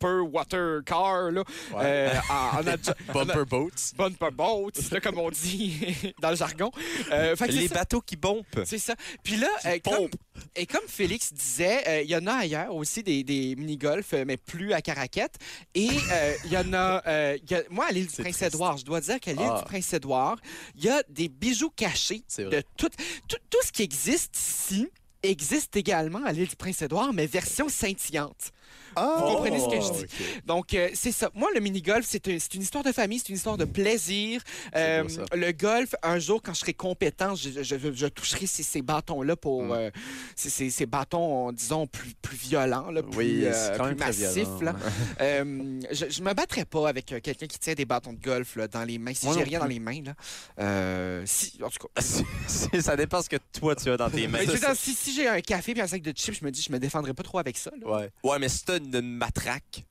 [0.00, 1.42] bumper water car, là.
[1.74, 2.62] Euh, en,
[3.12, 3.92] Bumper boats.
[3.96, 6.70] bumper boats, là, comme on dit dans le jargon.
[7.10, 7.74] Euh, fait que c'est Les ça.
[7.74, 8.60] bateaux qui bompent.
[8.64, 8.94] C'est ça.
[9.22, 10.08] Puis là, euh, comme,
[10.56, 14.36] et comme Félix disait, euh, il y en a ailleurs aussi des, des mini-golf, mais
[14.36, 15.36] plus à Caraquette.
[15.74, 18.78] Et euh, il y en a, euh, il y a- Moi, à l'île du Prince-Édouard,
[18.78, 19.58] je dois dire qu'à l'île Ah.
[19.58, 20.36] du Prince-Édouard,
[20.76, 22.88] il y a des bijoux cachés de tout,
[23.28, 24.88] tout, tout ce qui existe ici
[25.22, 28.52] existe également à l'île du Prince-Édouard, mais version scintillante.
[28.96, 30.14] Vous comprenez ce que je dis?
[30.46, 31.30] Donc, euh, c'est ça.
[31.34, 34.40] Moi, le mini-golf, c'est un- c'est une histoire de famille, c'est une histoire de plaisir.
[34.76, 35.04] Euh,
[35.34, 38.82] le golf, un jour, quand je serai compétent, je, je- je- je toucherai ces, ces
[38.82, 39.62] bâtons-là pour.
[39.64, 39.72] Mm.
[39.72, 39.90] euh,
[40.36, 44.32] ces, ces- ces bâtons, disons, plus, plus violents, là, plus, Oui, euh, quand massifs.
[44.34, 44.60] violent.
[44.60, 44.74] là.
[45.20, 48.56] Euh, je, je me battrais pas avec euh, quelqu'un qui tient des bâtons de golf
[48.56, 49.14] là, dans les mains.
[49.14, 50.14] Si j'ai rien dans les mains, là.
[50.58, 52.02] Euh, si, en tout cas.
[52.80, 54.38] Ça dépend ce que toi tu as dans tes mains.
[54.40, 56.50] Mais veux dire, si, si j'ai un café puis un sac de chips, je me
[56.50, 57.70] dis, je me défendrai pas trop avec ça.
[57.80, 57.86] là.
[58.00, 58.10] Ouais.
[58.22, 59.84] Ouais, mais si t'as une, matraque.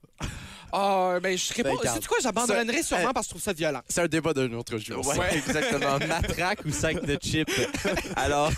[0.75, 1.69] Ah, ben, je serais pas.
[1.83, 3.81] C'est quoi, j'abandonnerais sûrement parce que je trouve ça violent.
[3.87, 5.05] C'est un débat d'un autre jour.
[5.05, 5.99] Ouais, exactement.
[6.07, 7.61] Matraque ou sac de chips?
[8.15, 8.51] Alors,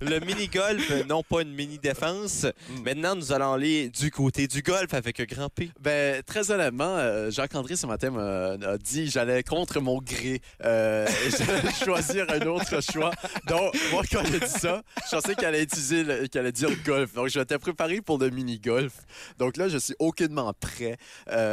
[0.00, 2.46] le mini-golf, non pas une mini-défense.
[2.84, 5.70] Maintenant, nous allons aller du côté du golf avec un grand P.
[5.80, 10.40] Ben, très honnêtement, euh, Jacques-André ce matin m'a dit j'allais contre mon gré.
[10.64, 11.06] Euh,
[11.38, 13.12] j'allais choisir un autre choix.
[13.46, 16.70] Donc, moi, quand a dit ça, je pensais qu'il allait utiliser, le- qu'il allait dire
[16.84, 17.14] golf.
[17.14, 18.92] Donc, je m'étais préparé pour le mini-golf.
[19.38, 20.96] Donc là, je suis aucunement prêt.
[21.30, 21.43] Euh,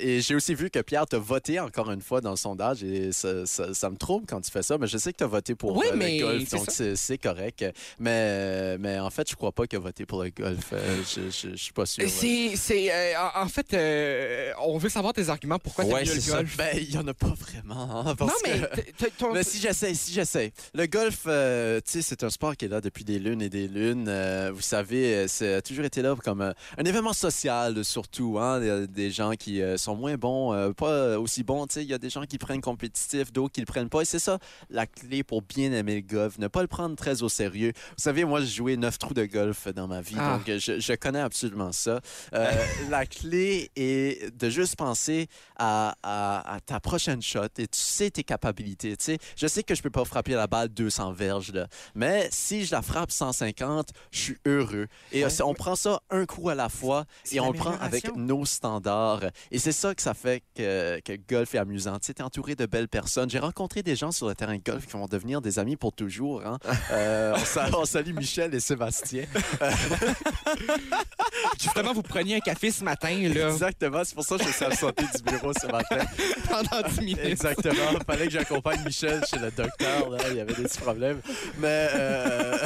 [0.00, 3.12] et j'ai aussi vu que Pierre t'a voté encore une fois dans le sondage et
[3.12, 4.78] ça, ça- ça me trouble quand tu fais ça.
[4.78, 7.18] Mais je sais que tu as voté pour Oui, euh, mais le golf, donc c'est
[7.18, 7.64] correct.
[7.98, 10.70] Mais, mais en fait, je crois pas qu'il a voté pour le golf.
[10.72, 12.04] Euh, je, je, je suis pas sûr.
[12.08, 15.58] C'est, euh, en, fait, euh, on veut savoir tes arguments.
[15.58, 16.36] Pourquoi Ouais, mieux le ça.
[16.36, 16.56] golf?
[16.56, 18.06] Ben, il y en a pas vraiment.
[18.06, 20.52] hein, parce non, mais que- ton- Mais si j'essaie, si j'essaie.
[20.74, 23.48] Le golf, euh, tu sais, c'est un sport qui est là depuis des lunes et
[23.48, 24.06] des lunes.
[24.08, 28.38] Euh, vous savez, euh, c'est a toujours été là comme euh, un événement social, surtout.
[28.38, 28.86] Hein?
[28.86, 31.66] Des gens qui euh, sont moins bons, euh, pas aussi bons.
[31.66, 34.02] Tu sais, il y a des gens qui prennent compétitif, d'autres qui le prennent pas.
[34.02, 34.38] Et c'est ça
[34.70, 37.72] la clé pour bien aimer le golf, ne pas le prendre très au sérieux.
[37.96, 40.36] Vous savez, moi, j'ai joué neuf trous de golf dans ma vie, Ah.
[40.38, 42.00] donc euh, je, je connais absolument ça.
[42.34, 42.52] Euh,
[42.90, 48.10] la clé est de juste penser à, à- à ta prochaine shot et tu sais
[48.10, 48.96] tes capacités.
[48.96, 52.28] Tu sais, je sais que je peux pas frapper la balle 200 verges, là, mais
[52.30, 54.86] si je la frappe 150, je suis heureux.
[55.12, 55.42] Et Ouais.
[55.42, 59.05] on prend ça un coup à la fois et on le prend avec nos standards.
[59.50, 61.98] Et c'est ça que ça fait que, que le golf est amusant.
[61.98, 63.30] Tu sais, t'es entouré de belles personnes.
[63.30, 65.92] J'ai rencontré des gens sur le terrain de golf qui vont devenir des amis pour
[65.92, 66.44] toujours.
[66.46, 66.58] hein.
[66.92, 69.24] Euh, on, sa- on salue Michel et Sébastien.
[71.60, 74.64] justement, vous preniez un café ce matin, là, Exactement, c'est pour ça que je suis
[74.64, 76.04] absenté du bureau ce matin.
[76.48, 77.20] pendant 10 minutes.
[77.24, 77.74] Exactement.
[77.92, 80.10] Il fallait que j'accompagne Michel chez le docteur.
[80.10, 80.18] Là.
[80.30, 81.20] Il y avait des petits problèmes.
[81.58, 82.58] Mais, euh,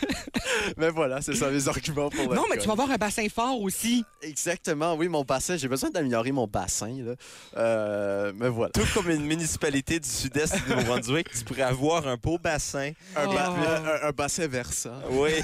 [0.76, 3.60] mais voilà, c'est ça mes arguments pour Non, mais tu vas avoir un bassin fort
[3.60, 4.04] aussi.
[4.22, 5.56] Exactement, oui, mon bassin.
[5.56, 6.94] J'ai besoin d'améliorer mon bassin.
[7.04, 7.14] Là.
[7.56, 8.70] Euh, mais voilà.
[8.72, 12.92] Tout comme une municipalité du sud-est du Nouveau-Brunswick, tu pourrais avoir un beau bassin.
[13.14, 14.02] Un, ba- Ah.
[14.04, 14.98] un- un bassin versant.
[15.10, 15.30] Oui.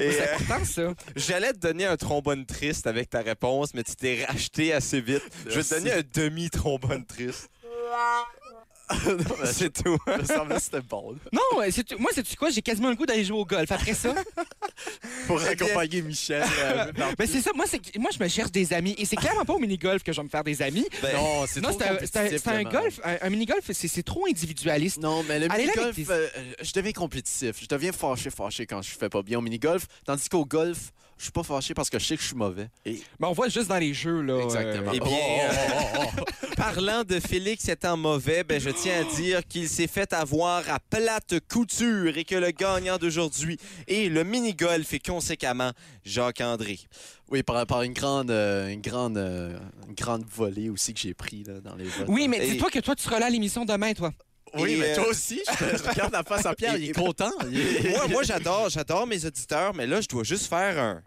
[0.00, 0.82] Et C'est euh, important, ça.
[1.16, 5.22] j'allais te donner un trombone triste avec ta réponse, mais tu t'es racheté assez vite.
[5.48, 7.48] Je vais te donner un demi-trombone triste.
[9.52, 9.96] C'est tout.
[10.06, 11.14] Ça me semblait que c'était bon.
[11.32, 12.50] Non, c'est- moi, c'est quoi?
[12.50, 13.70] J'ai quasiment le goût d'aller jouer au golf.
[13.70, 14.14] Après ça,
[15.26, 16.42] Pour accompagner Michel.
[16.60, 17.50] euh, ben c'est ça.
[17.54, 17.64] Moi,
[17.98, 18.94] moi, je me cherche des amis.
[18.98, 20.86] Et c'est clairement pas au mini-golf que je vais me faire des amis.
[21.02, 23.00] Ben, non, c'est trop c'est un, golf.
[23.04, 24.98] Un, un mini-golf, c'est trop individualiste.
[24.98, 26.28] Non, mais le mini-golf, tes- euh,
[26.62, 27.60] je deviens compétitif.
[27.60, 29.86] Je deviens fâché, fâché quand je fais pas bien au mini-golf.
[30.04, 32.68] Tandis qu'au golf, je suis pas fâché parce que je sais que je suis mauvais.
[32.86, 33.02] Et...
[33.18, 34.40] Mais on voit juste dans les jeux, là.
[34.42, 34.90] Exactement.
[34.90, 35.18] euh, Eh bien,
[35.50, 35.52] Oh,
[35.98, 36.46] oh, oh, oh.
[36.56, 40.78] Parlant de Félix étant mauvais, ben je tiens à dire qu'il s'est fait avoir à
[40.80, 45.70] plate couture et que le gagnant d'aujourd'hui est le mini-golf et conséquemment
[46.04, 46.78] Jacques-André.
[47.30, 49.56] Oui, par, par une grande, euh, une grande, euh,
[49.88, 52.06] une grande volée aussi que j'ai pris là, dans les votes.
[52.08, 54.10] Oui, mais Et- dis-toi que toi, tu seras là à l'émission demain, toi.
[54.54, 56.92] Oui, Et, mais euh, toi aussi, je, te- regarde la face à Pierre, il est
[56.94, 57.30] content.
[57.50, 61.02] Il est- Moi, moi j'adore, j'adore mes auditeurs, mais là, je dois juste faire un.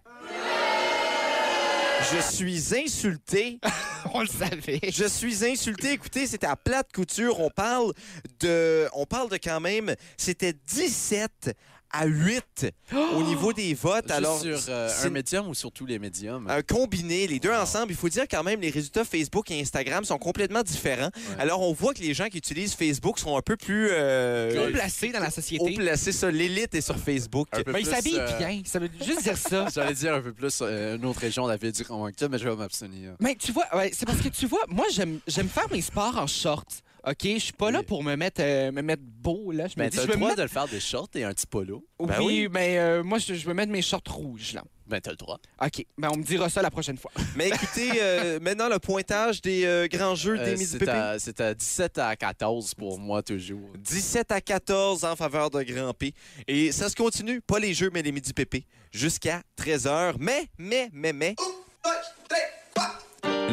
[2.13, 3.59] Je suis insulté.
[4.13, 4.81] On le savait.
[4.91, 5.93] Je suis insulté.
[5.93, 7.39] Écoutez, c'était à plate couture.
[7.39, 7.93] On parle
[8.39, 11.55] de, on parle de quand même, c'était 17
[11.93, 12.67] à 8
[13.15, 14.03] au niveau des votes.
[14.05, 16.47] Juste Alors, sur euh, un médium ou sur tous les médiums?
[16.49, 17.91] un combiné, les deux ensemble.
[17.91, 21.09] Il faut dire quand même, les résultats Facebook et Instagram sont complètement différents.
[21.39, 23.89] Alors, on voit que les gens qui utilisent Facebook sont un peu plus...
[23.91, 25.73] euh, Haut placé dans la haut société.
[25.75, 26.11] placés.
[26.11, 27.47] Ça, l'élite est sur Facebook.
[27.51, 28.61] Peu Ben, il plus, s'habille euh, bien.
[28.65, 29.67] Ça veut juste dire ça.
[29.73, 32.37] J'allais dire un peu plus euh, une autre région de la ville du Grand-Moncton, mais
[32.37, 33.13] je vais m'abstenir.
[33.19, 36.17] Mais tu vois, ouais, c'est parce que tu vois, moi, j'aime j'aime faire mes sports
[36.17, 36.67] en short.
[37.05, 37.23] OK?
[37.23, 39.67] Je suis pas là pour me mettre, euh, me mettre beau, là.
[39.67, 40.37] Je me Ben, dis, t'as je le me droit mettre...
[40.37, 41.85] de le faire des shorts et un petit polo.
[41.99, 44.63] Ben oui, mais euh, moi, je, je veux mettre mes shorts rouges, là.
[44.87, 45.37] Ben, t'as le droit.
[45.63, 45.85] OK.
[45.97, 47.11] Ben, on me dira ça la prochaine fois.
[47.37, 50.91] Mais écoutez, euh, maintenant, le pointage des euh, grands jeux Euh, des Midi c'est Pépé.
[50.91, 53.71] à, c'est à 17 à 14 pour moi, toujours.
[53.77, 56.13] 17 à 14 en faveur de Grand P.
[56.47, 60.15] Et ça se continue, pas les jeux, mais les Midi Pépé, jusqu'à 13h.
[60.19, 61.35] Mais, mais, mais, mais...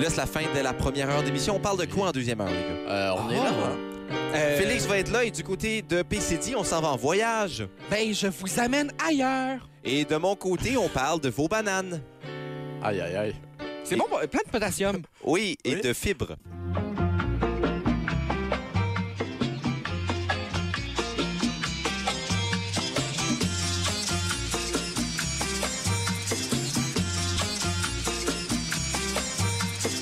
[0.00, 1.56] Là, c'est la fin de la première heure d'émission.
[1.56, 2.90] On parle de quoi en deuxième heure, les gars?
[2.92, 3.44] Euh, on est Ah.
[3.44, 3.76] là, hein?
[4.34, 7.66] Euh, Félix va être là et du côté de PCD, on s'en va en voyage.
[7.90, 9.68] Ben, je vous amène ailleurs.
[9.84, 12.00] Et de mon côté, on parle de vos bananes.
[12.82, 13.34] Aïe, aïe, aïe.
[13.84, 15.02] C'est bon, bon, plein de potassium.
[15.24, 15.80] Oui, et Oui.
[15.80, 16.36] de fibres.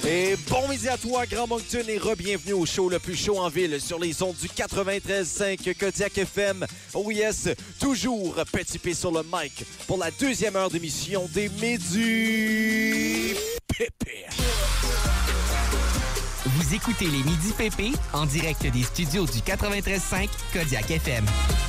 [0.08, 3.48] Et bon midi à toi, Grand Moncton, et re-bienvenue au show le plus chaud en
[3.48, 6.64] ville sur les ondes du 93.5 Kodiak FM.
[6.94, 7.48] Oh yes,
[7.80, 13.34] toujours Petit P sur le mic pour la deuxième heure d'émission des Midi
[13.66, 14.26] Pépé.
[16.44, 21.26] Vous écoutez les Midi PP en direct des studios du 93.5 Kodiak FM.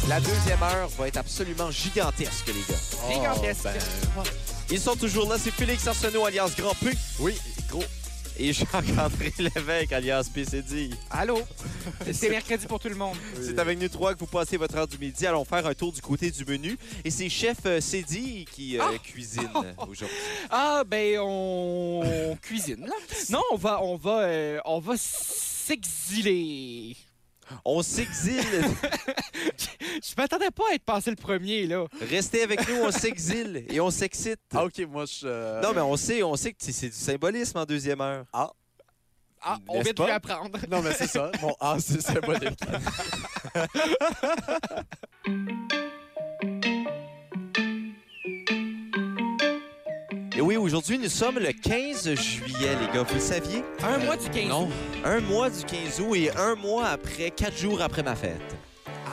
[0.08, 3.12] La deuxième heure va être absolument gigantesque, les gars.
[3.12, 3.64] Gigantesque.
[3.64, 4.24] ben,
[4.70, 7.36] Ils sont toujours là, c'est Félix Arsenault alias Grand P oui,
[7.68, 7.84] gros.
[8.40, 10.90] Et Jean-André Lévesque alias PCD.
[11.10, 11.40] Allô?
[12.12, 13.16] C'est mercredi pour tout le monde.
[13.42, 15.26] C'est avec nous trois que vous passez votre heure du midi.
[15.26, 16.78] Allons faire un tour du côté du menu.
[17.04, 18.98] Et c'est Chef euh, Cédille qui euh, Ah!
[19.02, 19.50] cuisine
[19.88, 20.18] aujourd'hui.
[20.50, 22.94] Ah, ben, on cuisine, là.
[23.30, 26.96] Non, on va, on va, euh, on va s'exiler.
[27.66, 28.44] On s'exile.
[30.04, 31.86] Je m'attendais pas à être passé le premier, là.
[32.10, 34.40] Restez avec nous, on s'exile et on s'excite.
[34.54, 35.26] Ah, OK, moi, je...
[35.26, 38.26] euh, Non, mais on sait, on sait que c'est du symbolisme en deuxième heure.
[38.34, 38.52] Ah,
[39.68, 40.60] on N'est-ce vient de lui apprendre.
[40.70, 41.32] Non, mais c'est ça.
[41.42, 42.60] Bon, ah, c'est symbolique.
[50.38, 53.02] Et oui, aujourd'hui, nous sommes le 15 juillet, les gars.
[53.02, 53.64] Vous le saviez?
[53.82, 54.68] Un mois du 15 non.
[54.68, 54.72] août.
[55.04, 58.40] Un mois du 15 août et un mois après, quatre jours après ma fête.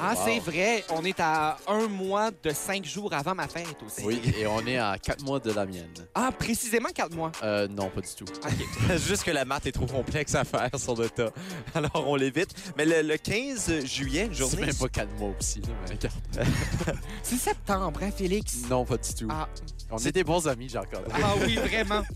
[0.06, 0.20] Ah, Wow.
[0.24, 0.84] c'est vrai.
[0.90, 4.02] On est à un mois de cinq jours avant ma fête aussi.
[4.04, 5.88] Oui, et on est à 4 mois de la mienne.
[6.14, 7.32] Ah, précisément quatre mois.
[7.42, 8.24] Euh, non, pas du tout.
[9.08, 11.30] Juste que la maths est trop complexe à faire sur le tas.
[11.74, 12.54] Alors, on l'évite.
[12.76, 14.66] Mais le, le 15 juillet, une C'est journée...
[14.66, 15.60] même pas 4 mois aussi.
[15.62, 16.98] Là, mais regarde.
[17.22, 18.58] C'est septembre, hein, Félix?
[18.68, 19.28] Non, pas du tout.
[19.30, 19.48] Ah,
[19.90, 21.06] On est des bons amis, Jean-Claude.
[21.14, 22.02] ah oui, vraiment.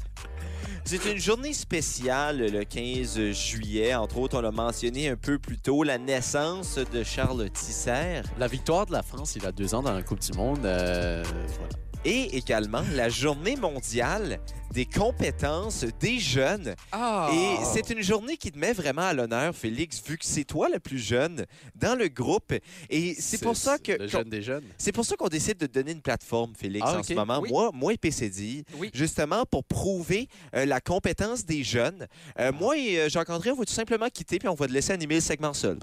[0.90, 3.94] C'est une journée spéciale le 15 juillet.
[3.94, 8.22] Entre autres, on l'a mentionné un peu plus tôt, la naissance de Charles Tisser.
[8.38, 10.64] La victoire de la France il y a deux ans dans la Coupe du Monde,
[10.64, 11.22] euh,
[11.58, 11.87] voilà.
[12.04, 14.38] Et également la journée mondiale
[14.72, 16.74] des compétences des jeunes.
[16.92, 17.30] Ah.
[17.32, 20.68] Et c'est une journée qui te met vraiment à l'honneur, Félix, vu que c'est toi
[20.68, 21.44] le plus jeune
[21.74, 22.52] dans le groupe.
[22.88, 23.92] Et c'est pour ça que...
[23.92, 24.64] Le jeune des jeunes.
[24.76, 27.40] C'est pour ça qu'on décide de te donner une plateforme, Félix, Ah, en ce moment.
[27.40, 27.48] Oui.
[27.50, 28.90] Moi, moi et PCD, Oui.
[28.94, 32.06] justement pour prouver euh, la compétence des jeunes.
[32.38, 34.92] Euh, moi et euh, Jacques-André, on va tout simplement quitter puis on va te laisser
[34.92, 35.78] animer le segment seul.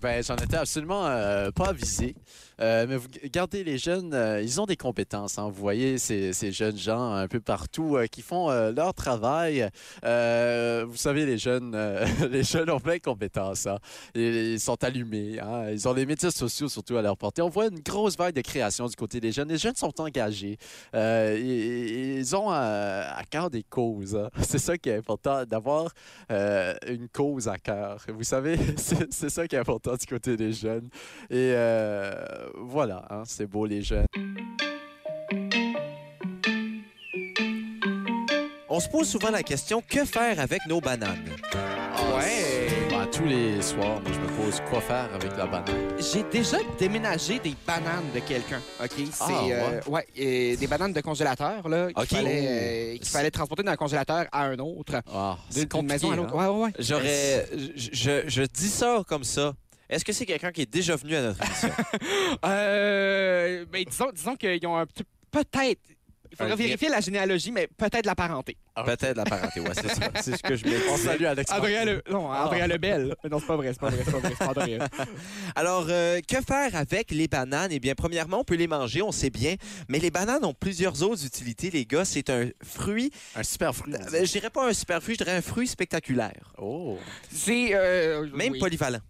[0.00, 2.14] Ben, j'en étais absolument euh, pas avisé.
[2.60, 5.38] Euh, mais vous gardez les jeunes, euh, ils ont des compétences.
[5.38, 5.48] hein.
[5.48, 9.68] Vous voyez ces, jeunes gens un peu partout euh, qui font leur travail.
[10.02, 11.76] Vous savez, les jeunes,
[12.30, 13.66] les jeunes ont plein de compétences.
[13.66, 13.78] hein.
[14.14, 15.38] Ils, sont allumés.
[15.40, 15.70] hein.
[15.70, 17.42] Ils ont les médias sociaux surtout à leur portée.
[17.42, 19.48] On voit une grosse vague de création du côté des jeunes.
[19.48, 20.58] Les jeunes sont engagés.
[20.94, 24.18] Ils, ont euh, à cœur des causes.
[24.42, 25.92] C'est ça qui est important, d'avoir
[26.28, 28.04] une cause à cœur.
[28.08, 30.88] Vous savez, c'est ça qui est important du côté des jeunes.
[31.30, 31.52] Et
[32.56, 34.06] voilà, hein, c'est beau les jeunes.
[38.72, 41.24] On se pose souvent la question que faire avec nos bananes?
[42.16, 42.68] Ouais.
[42.88, 45.88] Ben, tous les soirs, moi, je me pose quoi faire avec la banane.
[45.98, 48.60] J'ai déjà déménagé des bananes de quelqu'un.
[48.82, 48.90] OK?
[48.96, 49.10] C'est.
[49.20, 49.52] Ah, ouais.
[49.52, 52.08] euh, ouais, et des bananes de congélateur, là, qu'il OK.
[52.08, 55.02] fallait, euh, qu'il fallait transporter d'un congélateur à un autre.
[55.12, 56.34] Ah, D'une maison à l'autre.
[56.38, 56.48] hein.
[56.50, 56.70] Ouais, ouais, ouais.
[56.78, 57.46] J'aurais.
[57.76, 59.52] Je, je- je dis ça comme ça.
[59.90, 61.68] Est-ce que c'est quelqu'un qui est déjà venu à notre émission?
[62.44, 65.02] Euh, ben, disons, disons qu'ils ont un petit.
[65.30, 65.80] Peut-être.
[66.32, 68.56] Il faudrait Un vérifier la généalogie, mais peut-être la parenté.
[68.84, 70.10] Peut-être la parenté, ouais, c'est ça.
[70.22, 71.08] C'est ce que je me On disais.
[71.08, 71.58] salue Alexandre.
[71.64, 72.02] Andrea Le...
[72.08, 73.16] Non, Andrea Lebel.
[73.28, 75.04] Non, c'est pas vrai, c'est pas vrai, c'est pas vrai, c'est pas.
[75.56, 77.70] Alors, euh, que faire avec les bananes?
[77.72, 79.56] Eh bien, premièrement, on peut les manger, on sait bien,
[79.88, 82.04] mais les bananes ont plusieurs autres utilités, les gars.
[82.04, 83.92] C'est un fruit, Un super fruit.
[83.94, 86.52] euh, je dirais pas un super fruit, je dirais un fruit spectaculaire.
[86.58, 86.96] Oh.
[87.32, 87.70] C'est...
[87.74, 88.58] euh, Même oui.
[88.60, 89.00] polyvalent.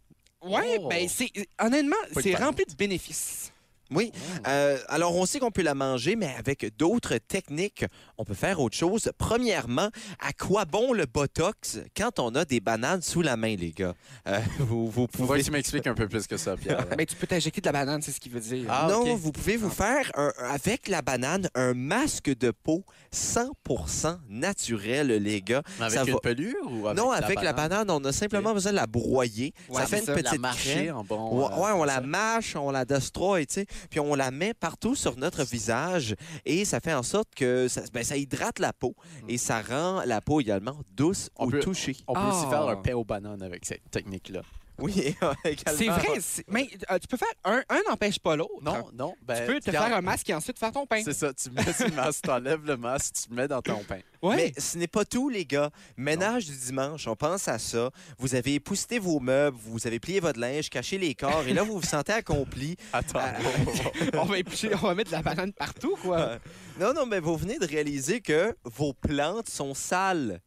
[0.43, 0.89] Ouais, Oh.
[0.89, 1.31] ben c'est...
[1.61, 3.53] Honnêtement, c'est rempli de bénéfices.
[3.93, 4.13] Oui.
[4.47, 7.85] Euh, alors, on sait qu'on peut la manger, mais avec d'autres techniques,
[8.19, 9.11] on peut faire autre chose.
[9.19, 9.89] Premièrement,
[10.21, 13.95] à quoi bon le botox quand on a des bananes sous la main, les gars?
[14.29, 15.41] Euh, vous, vous pouvez...
[15.41, 16.87] que tu m'expliques un peu plus que ça, Pierre.
[16.97, 18.67] Mais tu peux t'injecter de la banane, c'est ce qu'il veut dire.
[18.69, 24.19] Ah, non, vous pouvez vous faire un- avec la banane un masque de peau 100%
[24.29, 25.63] naturel, les gars.
[25.79, 28.13] Mais avec Ça une va- pelure ou avec non, la avec la banane, on a
[28.13, 29.53] simplement besoin de la broyer.
[29.69, 30.97] Ouais, ça fait une ça, La petite marcher crème.
[30.97, 31.39] en bon.
[31.39, 34.53] Ouais, euh, ouais, on la mâche, on la destroy, tu sais, puis on la met
[34.55, 36.15] partout sur notre visage
[36.45, 38.95] et ça fait en sorte que ça, ben, ça hydrate la peau
[39.29, 41.97] et ça rend la peau également douce On au peut- toucher.
[42.07, 42.51] On peut aussi Ah.
[42.51, 44.43] faire un pain aux bananes avec cette technique-là.
[44.81, 44.93] Oui,
[45.45, 45.79] également.
[45.79, 48.63] C'est vrai, c'est- mais euh, tu peux faire un, un n'empêche pas l'autre.
[48.63, 49.15] Non, non.
[49.23, 51.03] Ben, Tu peux te faire un masque et ensuite faire ton pain.
[51.05, 54.01] C'est ça, tu mets du masque, t'enlèves le masque, tu le mets dans ton pain.
[54.23, 54.37] Ouais.
[54.37, 55.71] Mais ce n'est pas tout, les gars.
[55.97, 57.91] Ménage du dimanche, on pense à ça.
[58.19, 61.63] Vous avez épousseté vos meubles, vous avez plié votre linge, caché les corps, et là,
[61.63, 62.77] vous vous sentez accompli.
[62.93, 63.21] Attends.
[63.21, 63.33] Ah.
[64.15, 66.39] on, va éplucher- on va mettre de la banane partout, quoi.
[66.79, 70.41] Non, non, mais vous venez de réaliser que vos plantes sont sales.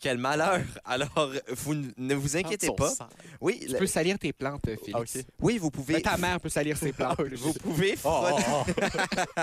[0.00, 0.60] Quel malheur!
[0.86, 2.92] Alors, vous ne vous inquiétez pas.
[3.40, 5.16] Oui, Tu le- peux salir tes plantes, euh, Félix.
[5.16, 5.24] Ah, ok.
[5.40, 5.94] oui, vous pouvez.
[5.94, 7.20] Mais ta mère peut salir ses plantes.
[7.34, 9.40] Vous pouvez, Oh, frotter, oh, oh.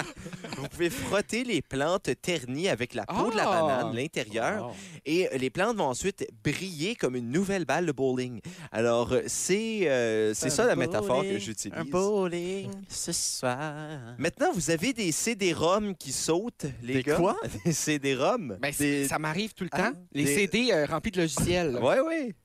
[0.57, 3.61] vous pouvez frotter les plantes ternies avec la peau de la Ah!
[3.61, 4.75] banane, l'intérieur, Oh.
[5.05, 8.41] et les plantes vont ensuite briller comme une nouvelle balle de bowling.
[8.71, 11.77] Alors, euh, c'est euh, c'est ça la métaphore que bowling, j'utilise.
[11.77, 14.15] Un bowling ce soir.
[14.17, 17.15] Maintenant, vous avez des CD-ROM qui sautent, les Des gars.
[17.17, 17.37] quoi?
[17.63, 18.57] Des CD-ROM.
[18.59, 19.99] Ben, c'est- Des- Ça m'arrive tout le Ah, temps.
[20.13, 21.75] Les des- CD euh, remplis de logiciels.
[21.77, 22.35] Ouais, ouais.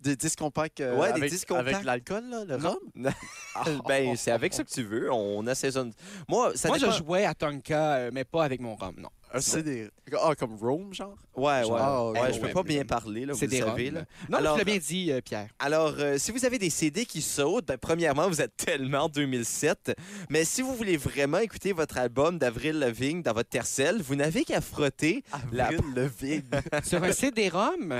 [0.00, 1.68] Des disques compacts euh, Ouais, des avec, disques compacts.
[1.68, 2.78] avec l'alcool, là, le rhum?
[3.86, 5.12] ben, c'est avec ça que tu veux.
[5.12, 5.92] On assaisonne.
[6.28, 9.10] Moi, ça Moi, dépend- je jouais à Tonka, euh, mais pas avec mon rhum, non.
[9.34, 9.88] Un CD.
[10.20, 11.16] Ah, comme Rome, genre?
[11.34, 11.76] Ouais, ouais.
[11.78, 12.52] Ah, ouais, ouais, je peux ouais.
[12.52, 13.90] pas bien parler, là, vous C'est le des savez.
[13.90, 14.04] Là.
[14.28, 15.48] Non, Alors- tu l'as bien dit, euh, Pierre.
[15.58, 19.92] Alors, euh, si vous avez des CD qui sautent, ben, premièrement, vous êtes tellement 2007.
[20.28, 24.44] Mais si vous voulez vraiment écouter votre album d'Avril Lavigne dans votre tercelle, vous n'avez
[24.44, 25.22] qu'à frotter.
[25.50, 26.42] La- Avril Lavigne.
[26.84, 27.94] Sur un CD-ROM,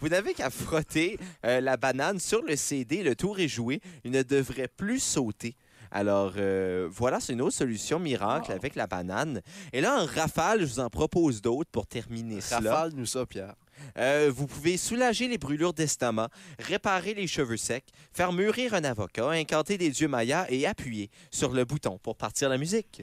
[0.00, 3.02] Vous n'avez qu'à frotter euh, la banane sur le CD.
[3.02, 3.80] Le tour est joué.
[4.04, 5.54] Il ne devrait plus sauter.
[5.96, 8.56] Alors, euh, voilà, c'est une autre solution miracle Ah.
[8.56, 9.40] avec la banane.
[9.72, 12.72] Et là, en rafale, je vous en propose d'autres pour terminer cela.
[12.72, 13.54] Rafale-nous ça, Pierre.
[13.96, 19.30] Euh, vous pouvez soulager les brûlures d'estomac, réparer les cheveux secs, faire mûrir un avocat,
[19.30, 23.02] incanter des dieux mayas et appuyer sur le bouton pour partir la musique.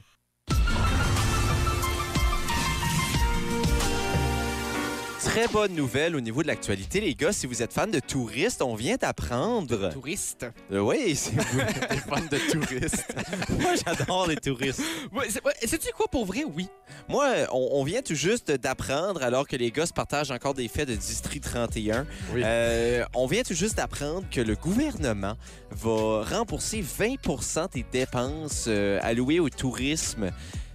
[5.31, 7.31] Très bonne nouvelle au niveau de l'actualité, les gars.
[7.31, 9.89] Si vous êtes fan de touristes, on vient d'apprendre.
[9.93, 10.45] touriste.
[10.73, 13.05] Euh, oui, c'est Des fans de touristes.
[13.61, 14.81] moi j'adore les touristes.
[15.13, 15.29] Ouais,
[15.65, 16.43] Sais-tu quoi, pour vrai?
[16.43, 16.67] Oui.
[17.07, 20.67] Moi, on, on vient tout juste d'apprendre, alors que les gars se partagent encore des
[20.67, 22.41] faits de District 31, Oui.
[22.43, 25.35] euh, on vient tout juste d'apprendre que le gouvernement
[25.71, 30.29] va rembourser 20% des dépenses euh, allouées au tourisme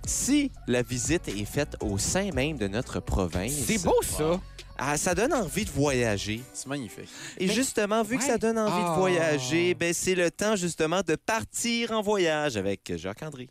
[0.07, 3.52] si la visite est faite au sein même de notre province.
[3.66, 4.40] C'est beau, ça.
[4.78, 6.42] Ah, ça donne envie de voyager.
[6.52, 7.09] C'est magnifique.
[7.38, 8.90] Et Mais- justement, vu que ça donne envie Ah.
[8.94, 13.48] de voyager, ben, c'est le temps justement de partir en voyage avec Jacques-André.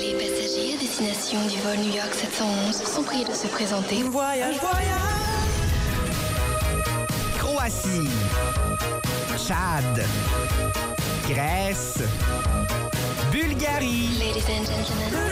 [0.00, 3.96] Les passagers à destination du vol New York 711 sont priés de se présenter.
[7.36, 8.08] Croatie.
[9.36, 10.04] Tchad.
[11.28, 11.98] Grèce.
[13.32, 14.08] Bulgarie.
[14.18, 15.28] Ladies and gentlemen,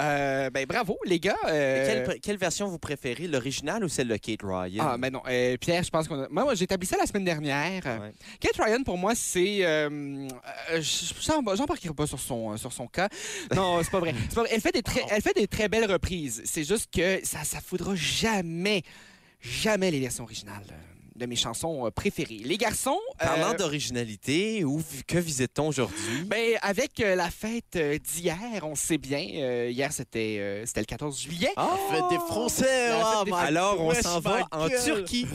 [0.00, 1.36] Euh, ben, bravo, les gars.
[1.46, 4.82] euh, Quelle, quelle version vous préférez, l'original ou celle de Kate Ryan?
[4.88, 5.22] Ah, mais non.
[5.28, 6.28] euh, Pierre, je pense qu'on a...
[6.30, 7.84] Moi, moi, j'ai établi ça la semaine dernière.
[7.84, 8.12] Ouais.
[8.40, 9.58] Kate Ryan, pour moi, c'est...
[9.66, 10.26] euh,
[10.70, 13.10] euh, J'embarquerai pas sur son, euh, sur son cas.
[13.54, 14.14] Non, c'est pas vrai.
[14.34, 14.50] Pas vrai.
[14.52, 16.40] Elle, fait des très, elle fait des très belles reprises.
[16.46, 18.82] C'est juste que ça ça foudra jamais,
[19.42, 20.64] jamais les versions originales
[21.16, 22.40] de mes chansons euh, préférées.
[22.44, 22.98] Les garçons...
[23.22, 26.24] euh, Parlant d'originalité, où que visite-t-on aujourd'hui?
[26.26, 30.86] ben, avec euh, la fête d'hier, on sait bien, euh, hier c'était euh, c'était le
[30.86, 31.76] 14 juillet, Ah!
[32.10, 32.90] Des Français!
[32.92, 34.82] Oh fête des my Alors, on s'en va en gueule.
[34.84, 35.26] Turquie.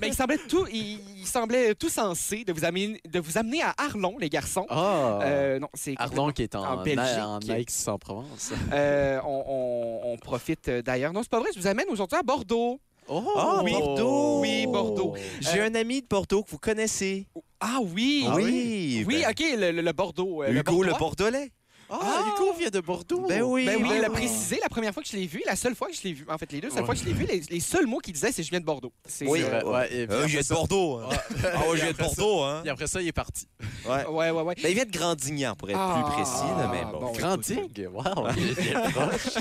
[0.00, 3.62] mais il semblait tout, il, il semblait tout censé de vous amener, de vous amener
[3.62, 4.66] à Arlon, les garçons.
[4.70, 5.18] Ah!
[5.22, 7.18] Euh, non, c'est Arlon qui est en, en Belgique.
[7.18, 8.52] en Aix-en-Provence.
[8.72, 11.12] Euh, on, on- on profite d'ailleurs.
[11.12, 12.80] Non, c'est pas vrai, je vous amène aujourd'hui à Bordeaux.
[13.12, 13.24] Oh!
[13.36, 13.72] Ah, Oui.
[13.72, 14.40] Bordeaux!
[14.40, 15.14] Oui, Bordeaux.
[15.40, 17.26] J'ai Euh, un ami de Bordeaux que vous connaissez.
[17.58, 18.24] Ah oui!
[18.28, 20.42] Ah oui, oui, OK, le, Bordeaux.
[20.44, 20.92] euh, le Hugo le.
[20.94, 21.50] Bordelais.
[21.90, 22.24] Ah, Ah!
[22.36, 23.26] Hugo vient de Bordeaux.
[23.28, 23.66] Ben oui.
[23.66, 24.14] Ben oui, ben il l'a oui.
[24.14, 26.24] précisé la première fois que je l'ai vu, la seule fois que je l'ai vu.
[26.28, 26.86] En fait, les deux seules Ouais.
[26.86, 28.64] fois que je l'ai vu, les, les seuls mots qu'il disait, c'est je viens de
[28.64, 28.92] Bordeaux.
[29.06, 29.40] C'est- Oui.
[29.42, 29.72] Vrai, Ouais.
[29.72, 30.98] ouais, et puis Euh, je viens de Bordeaux.
[30.98, 31.08] hein.
[31.54, 32.62] Ah ouais, je viens de Bordeaux, hein.
[32.64, 33.46] Et après ça, il est parti.
[33.88, 34.04] Ouais.
[34.06, 34.54] Ouais, ouais, ouais.
[34.62, 36.46] Ben, il vient de Grandignan, pour être Ah, plus précis.
[36.58, 37.00] là, mais bon.
[37.00, 37.06] bon.
[37.10, 39.34] Wow, il est bien proche.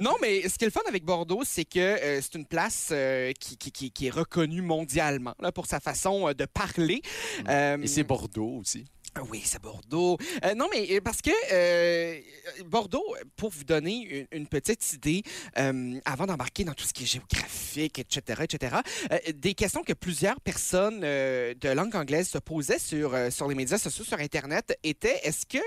[0.00, 2.88] Non, mais ce qui est le fun avec Bordeaux, c'est que euh, c'est une place
[2.92, 7.02] euh, qui, qui- qui- qui est reconnue mondialement là, pour sa façon euh, de parler.
[7.48, 8.84] Euh, Et c'est Bordeaux aussi.
[9.30, 10.18] Oui, c'est Bordeaux.
[10.44, 11.30] Euh, non, mais parce que
[11.66, 12.20] euh,
[12.66, 13.04] Bordeaux,
[13.36, 15.22] pour vous donner une, une petite idée,
[15.58, 18.76] euh, avant d'embarquer dans tout ce qui est géographique, etc., etc.,
[19.12, 23.78] euh, des questions que plusieurs personnes de langue anglaise se posaient sur, sur les médias
[23.78, 25.58] sociaux, sur Internet, étaient est-ce que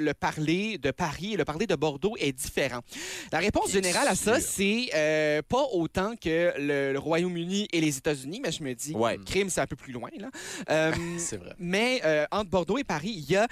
[0.00, 2.80] le parler de Paris et le parler de Bordeaux est différent?
[3.32, 4.88] La réponse Bien générale à ça, c'est
[5.48, 9.18] pas autant que le, le Royaume-Uni et les États-Unis, mais je me dis, Ouais.
[9.24, 10.30] crime, c'est un peu plus loin, là.
[11.18, 11.54] C'est vrai.
[11.58, 12.00] mais
[12.30, 13.46] entre Bordeaux et Paris, il y a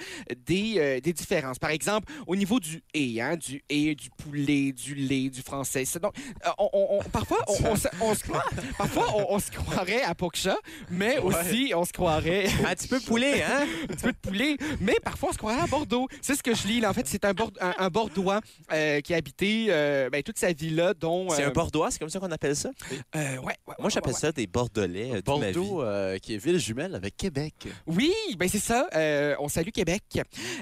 [0.45, 1.59] des, des différences.
[1.59, 5.83] Par exemple, au niveau du et, hein, du et, du poulet, du lait, du français.
[6.01, 6.13] Donc,
[6.45, 8.43] euh, on- on- on- parfois, on, on se- on se croit-
[8.77, 10.55] parfois on, on se croirait à Pokcha,
[10.89, 13.65] mais aussi on se croirait Un petit peu poulet, hein?
[13.83, 16.07] un petit peu de poulet, mais parfois on se croirait à Bordeaux.
[16.21, 16.79] C'est ce que je lis.
[16.81, 16.89] Là.
[16.89, 18.41] En fait, c'est un, Bord- un, un Bordois
[18.73, 21.29] euh, qui a habité euh, ben, toute sa vie là, dont.
[21.29, 22.69] C'est un Bordeaux, c'est comme ça qu'on appelle ça?
[23.15, 25.53] euh, ouais, ouais, ouais, Moi, j'appelle ouais, ça des Bordelais euh, toute ma vie.
[25.57, 27.53] Bordeaux, euh, qui est ville jumelle avec Québec.
[27.85, 28.87] Oui, ben c'est ça.
[28.95, 30.03] Euh, on salue Québec.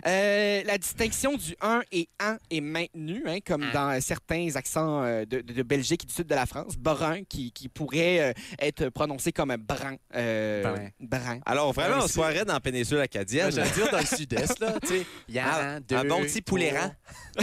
[0.07, 5.25] Euh, la distinction du un et un est maintenue, hein, comme dans certains accents euh,
[5.25, 6.77] de, de- de Belgique et du sud de la France.
[6.77, 9.95] Brun, qui, qui pourrait euh, être prononcé comme un brun.
[10.15, 10.89] euh, Brun.
[10.99, 11.39] brun.
[11.45, 13.51] Alors, vraiment, Ah, on soirée dans la péninsule acadienne.
[13.51, 15.05] J'allais dire dans le sud-est, là, tu sais.
[15.27, 16.93] Il y a Ah, un, deux, un bon petit poulet rang.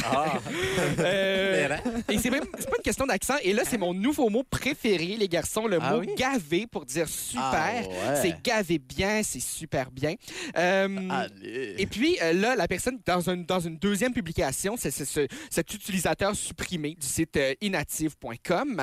[0.04, 0.38] Ah,
[0.98, 1.76] Euh,
[2.10, 3.34] et c'est même c'est pas une question d'accent.
[3.42, 6.14] Et là, c'est mon nouveau mot préféré, les garçons, le Ah mot oui?
[6.16, 7.42] gavé pour dire super.
[7.44, 8.20] Ah, ouais.
[8.22, 10.14] C'est gavé bien, c'est super bien.
[10.56, 11.74] Euh, Allez.
[11.78, 15.26] Et puis euh, là, la personne, dans, un- dans une deuxième publication, c'est c'est ce-
[15.50, 18.82] cet utilisateur supprimé du site euh, inative.com.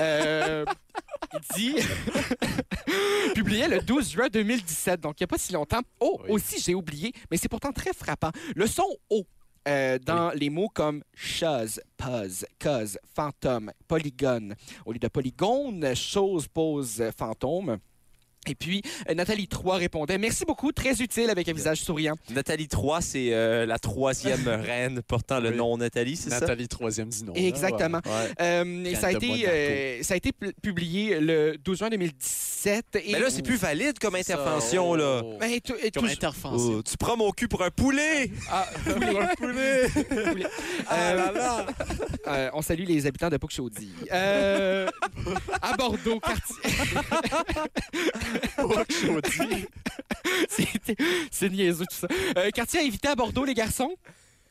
[0.00, 0.64] euh,
[1.32, 1.76] il dit,
[3.34, 5.80] publié le 12 juin 2017, donc il n'y a pas si longtemps.
[6.00, 6.30] Oh, Oui.
[6.32, 8.30] aussi, j'ai oublié, mais c'est pourtant très frappant.
[8.54, 9.24] Le son O.
[9.66, 14.54] euh, dans les mots comme chose, pose, cause, fantôme, polygone.
[14.84, 17.78] Au lieu de polygone, chose, pose, fantôme.
[18.46, 22.14] Et puis, euh, Nathalie 3 répondait Merci beaucoup, très utile avec un visage souriant.
[22.30, 25.56] Nathalie 3, c'est euh, la troisième reine portant le Oui.
[25.56, 26.40] nom Nathalie, c'est ça?
[26.40, 27.32] Nathalie, troisième du nom.
[27.34, 28.00] là, Exactement.
[28.04, 28.32] Ouais.
[28.40, 29.46] Euh, et ça a, été, Monaco.
[29.48, 32.84] euh, ça a été pu- publié le 12 juin 2017.
[33.04, 33.12] Et...
[33.12, 35.22] Mais là, c'est plus valide comme intervention, Ça, là.
[35.24, 35.36] oh.
[35.40, 36.74] Ben, tout- et Comme tout- intervention.
[36.78, 38.30] Oh, tu prends mon cul pour un poulet!
[38.50, 39.88] Ah, poulet.
[40.04, 40.46] Poulet.
[40.92, 41.28] Euh,
[42.26, 43.90] euh, on salue les habitants de Pouchaudy.
[44.12, 44.88] Euh,
[45.62, 46.56] à Bordeaux, quartier.
[50.48, 50.96] C'est-
[51.30, 52.08] C'est niaiseux tout ça.
[52.38, 53.94] Euh, quartier invité à Bordeaux, les garçons?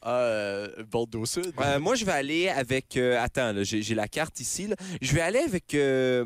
[0.05, 1.53] Euh, Bordeaux Sud.
[1.61, 2.97] Euh, moi, je vais aller avec.
[2.97, 4.67] euh, attends, là, j'ai la carte ici.
[4.67, 4.75] là.
[5.01, 6.25] Je vais aller avec euh,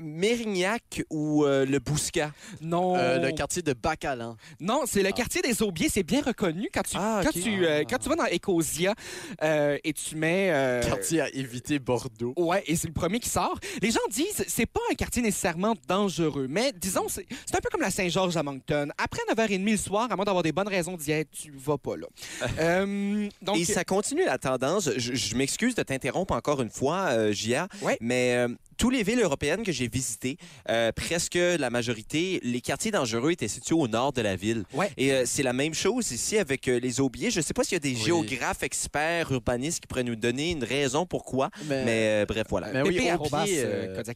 [0.00, 2.32] Mérignac ou euh, le Bouscat?
[2.60, 2.96] Non.
[2.96, 4.36] Euh, le quartier de Bacalan.
[4.60, 5.88] Non, c'est le quartier des Aubiers.
[5.88, 6.68] C'est bien reconnu.
[6.72, 7.84] Quand tu, Ah, quand tu, euh, Ah.
[7.88, 8.94] quand tu vas dans Ecosia
[9.42, 10.50] euh, et tu mets...
[10.50, 12.34] euh, Quartier à éviter Bordeaux.
[12.36, 13.58] Ouais, et c'est le premier qui sort.
[13.82, 17.68] Les gens disent c'est pas un quartier nécessairement dangereux, mais disons, c'est c'est un peu
[17.70, 18.88] comme la Saint-Georges à Moncton.
[18.98, 21.96] Après 9h30 le soir, à moins d'avoir des bonnes raisons d'y être, tu vas pas
[21.96, 22.06] là.
[22.58, 24.90] Euh, donc, Et ça continue la tendance.
[24.96, 27.96] Je, je m'excuse de t'interrompre encore une fois, euh, Gia, Ouais.
[28.00, 28.48] mais euh,
[28.78, 30.38] tous les villes européennes que j'ai visitées,
[30.70, 34.62] euh, presque la majorité, les quartiers dangereux étaient situés au nord de la ville.
[34.72, 34.90] Ouais.
[34.96, 37.30] Et euh, c'est la même chose ici avec euh, les Aubiers.
[37.30, 37.96] Je ne sais pas s'il y a des Oui.
[38.04, 42.68] géographes, experts, urbanistes qui pourraient nous donner une raison pourquoi, mais euh, bref, voilà.
[42.72, 43.48] Mais oui, pp arobase,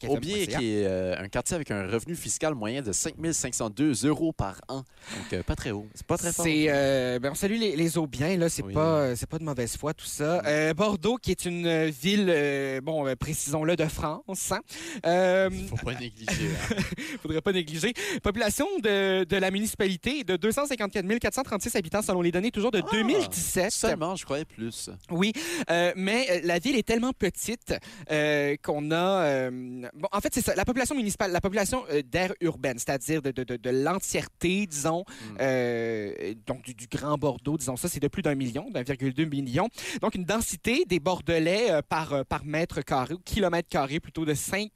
[0.07, 4.61] Aubier, qui est un quartier avec un revenu fiscal moyen de 5 502 euros par
[4.69, 4.83] an.
[5.31, 5.87] Donc, pas très haut.
[5.93, 6.45] C'est pas très fort.
[6.45, 8.73] Ben, on salue les, les Aubiens, là, c'est Oui.
[8.73, 10.41] pas, pas de mauvaise foi tout ça.
[10.73, 14.52] Bordeaux, qui est une ville, bon, précisons-le, de France.
[14.53, 14.61] Hein.
[15.05, 16.49] Euh, Faut pas négliger.
[16.71, 16.75] hein.
[17.21, 17.93] faudrait pas négliger.
[18.21, 22.87] Population de, de la municipalité de 254 436 habitants selon les données toujours de Ah,
[22.91, 23.71] 2017.
[23.71, 24.89] Seulement, je croyais plus.
[25.11, 25.31] Oui,
[25.69, 27.73] euh, mais euh, la ville est tellement petite
[28.11, 29.49] euh, qu'on a.
[29.51, 30.55] bon, en fait, c'est ça.
[30.55, 35.37] La population municipale, la population d'aire urbaine, c'est-à-dire de, de- de- de l'entièreté, disons, Mm.
[35.41, 39.13] euh, donc du, du Grand Bordeaux, disons ça, c'est de plus d'un million, d'un virgule
[39.13, 39.67] deux million.
[40.01, 44.69] Donc, une densité des Bordelais par, par mètre carré, ou kilomètre carré plutôt, de 5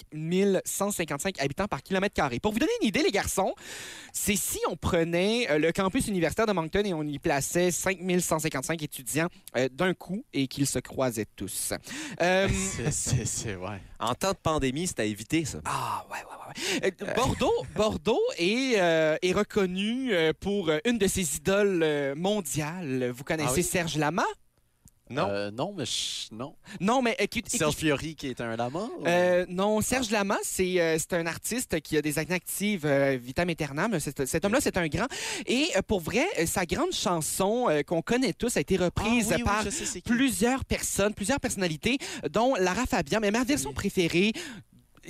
[0.65, 2.39] 155 habitants par kilomètre carré.
[2.39, 3.53] Pour vous donner une idée, les garçons,
[4.13, 7.99] c'est si on prenait euh, le campus universitaire de Moncton et on y plaçait 5
[8.19, 11.73] 155 étudiants euh, d'un coup et qu'ils se croisaient tous.
[12.21, 13.81] Euh, C'est- C'est c'est- ouais.
[13.99, 15.59] En temps de pandémie, c'est à éviter, ça.
[15.65, 16.93] ah, ouais, ouais, ouais, ouais.
[17.01, 23.11] Euh, Bordeaux, Bordeaux est, euh, est reconnu pour une de ses idoles mondiales.
[23.15, 23.63] Vous connaissez Ah oui?
[23.63, 24.23] Serge Lama?
[25.09, 25.27] Non?
[25.29, 26.55] Euh, non, mais je- non.
[26.79, 28.87] Non, mais écoute, Serge Fiori qui est un lama?
[28.99, 32.85] ou- Euh, non, Serge Lama, c'est euh, c'est un artiste qui a des acnées actives
[33.15, 33.99] vitam aeternam.
[33.99, 35.07] Cet, cet homme-là, c'est un grand.
[35.45, 39.63] Et pour vrai, sa grande chanson qu'on connaît tous a été Ah, reprise oui, par
[39.71, 41.97] sais plusieurs personnes, plusieurs personnalités,
[42.31, 43.19] dont Lara Fabian.
[43.21, 44.33] Mais ma version préférée,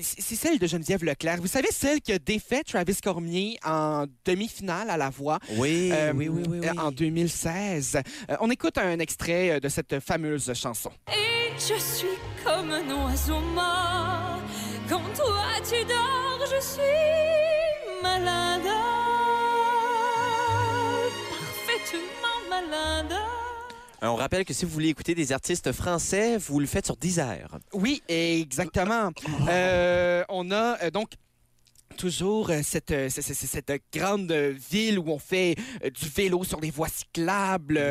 [0.02, 1.38] c'est celle de Geneviève Leclerc.
[1.42, 6.14] Vous savez, celle qui a défait Travis Cormier en demi-finale à la voix Oui, euh,
[6.16, 6.60] oui, oui, oui.
[6.62, 6.80] oui.
[6.80, 7.98] en 2016.
[8.30, 10.92] Euh, on écoute un extrait euh, de cette fameuse chanson.
[11.12, 14.40] Et je suis comme un oiseau mort.
[14.88, 18.62] Quand toi tu dors, je suis malade.
[21.30, 23.14] Parfaitement malade.
[24.04, 26.98] Euh, On rappelle que si vous voulez écouter des artistes français, vous le faites sur
[26.98, 27.58] Deezer.
[27.74, 29.12] Oui, exactement.
[29.50, 31.10] Euh, on a euh, donc
[31.98, 35.56] toujours euh, cette, cette grande ville où on fait
[36.00, 37.82] du vélo sur des voies cyclables.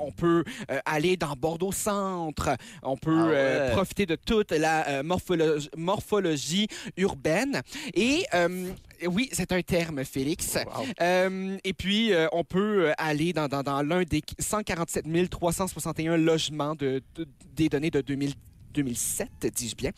[0.00, 0.44] On peut
[0.86, 2.56] aller dans Bordeaux-Centre.
[2.82, 3.26] On peut Ah
[3.66, 3.72] ouais.
[3.72, 7.60] profiter de toute la morphologie, morphologie urbaine.
[7.92, 8.70] Et euh,
[9.06, 10.56] oui, c'est un terme, Félix.
[10.56, 10.84] Wow.
[11.00, 16.16] Euh, et puis, euh, on peut euh, aller dans, dans- dans l'un des 147 361
[16.16, 18.34] logements de, de- des données de 2000
[18.72, 19.90] 2007, dis-je bien.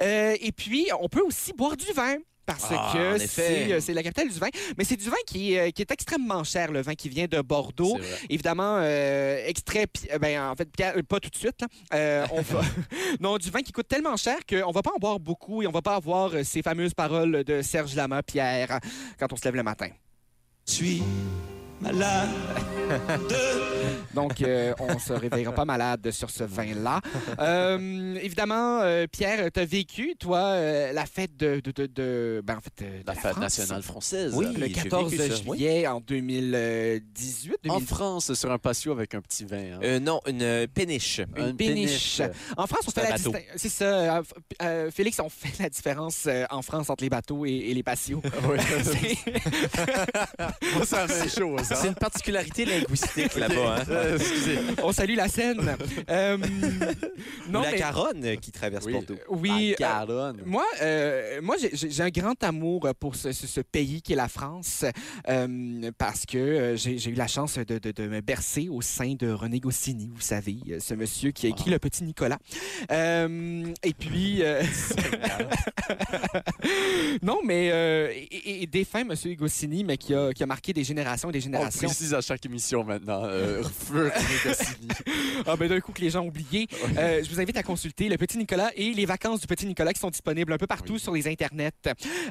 [0.00, 2.16] Et puis, on peut aussi boire du vin.
[2.46, 4.48] Parce Ah, que c'est euh, c'est la capitale du vin.
[4.78, 7.26] Mais c'est du vin qui, est, euh, qui est extrêmement cher, le vin qui vient
[7.26, 7.98] de Bordeaux.
[8.30, 9.86] Évidemment, euh, extrait,
[10.20, 10.68] ben, en fait,
[11.02, 11.60] pas tout de suite.
[11.60, 11.66] là.
[11.94, 12.60] Euh, on va...
[13.20, 15.72] non, du vin qui coûte tellement cher qu'on va pas en boire beaucoup et on
[15.72, 18.78] va pas avoir ces fameuses paroles de Serge Lama, Pierre,
[19.18, 19.88] quand on se lève le matin.
[20.64, 21.02] suis
[21.80, 22.28] malade.
[24.14, 27.00] Donc, euh, on se réveillera pas malade sur ce vin-là.
[27.38, 31.60] Euh, évidemment, euh, Pierre, tu as vécu, toi, euh, la fête de...
[31.62, 33.38] de, de, de- ben, en fait, de La fête France.
[33.40, 34.32] nationale française.
[34.34, 34.46] Oui.
[34.56, 35.58] Le j'ai 14 vécu ça, oui.
[35.58, 37.56] juillet en 2018.
[37.68, 39.74] En 2000 France, sur un patio avec un petit vin.
[39.74, 39.80] hein.
[39.82, 41.20] Euh, non, une péniche.
[41.36, 42.16] Une Une péniche.
[42.18, 42.32] péniche.
[42.56, 43.32] En France, on fait la bateau.
[43.32, 44.16] distin- C'est ça.
[44.18, 44.22] euh,
[44.62, 47.82] euh, Félix, on fait la différence euh, en France entre les bateaux et, et les
[47.82, 48.22] patios.
[50.74, 51.65] Moi, ça me chaud, ça.
[51.74, 53.76] C'est une particularité linguistique là-bas.
[53.80, 53.84] Hein?
[53.90, 54.18] Euh,
[54.82, 55.76] on salue la Seine.
[56.10, 56.36] Euh,
[57.48, 58.92] non, la mais- Garonne euh, qui traverse Oui.
[58.92, 59.16] Bordeaux.
[59.30, 59.74] Oui.
[59.78, 60.42] La euh, Garonne.
[60.44, 64.28] Moi, euh, moi j'ai- un grand amour pour ce, ce- ce pays qui est la
[64.28, 64.84] France
[65.28, 68.80] euh, parce que euh, j'ai j'ai eu la chance de, de- de me bercer au
[68.82, 72.38] sein de René Goscinny, vous savez, euh, ce monsieur qui a écrit Le Petit Nicolas.
[72.92, 74.42] Euh, et puis...
[74.42, 74.62] euh,
[77.22, 77.70] non, mais...
[77.72, 81.32] euh, et, et- défunt monsieur Goscinny, mais qui a, qui a marqué des générations et
[81.32, 81.88] des On générations.
[81.88, 83.22] précise à chaque émission maintenant.
[83.24, 84.10] Euh, feu.
[85.46, 86.66] Ah ben d'un coup que les gens ont oublié.
[86.98, 89.92] Euh, je vous invite à consulter Le Petit Nicolas et les vacances du Petit Nicolas
[89.92, 91.70] qui sont disponibles un peu partout sur les internets.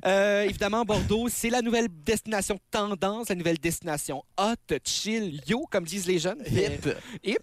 [0.05, 5.84] Euh, évidemment, Bordeaux, c'est la nouvelle destination tendance, la nouvelle destination hot, chill, yo, comme
[5.86, 6.41] disent les jeunes.
[6.51, 6.89] Hip.
[7.23, 7.38] Hip.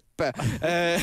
[0.63, 0.97] Euh,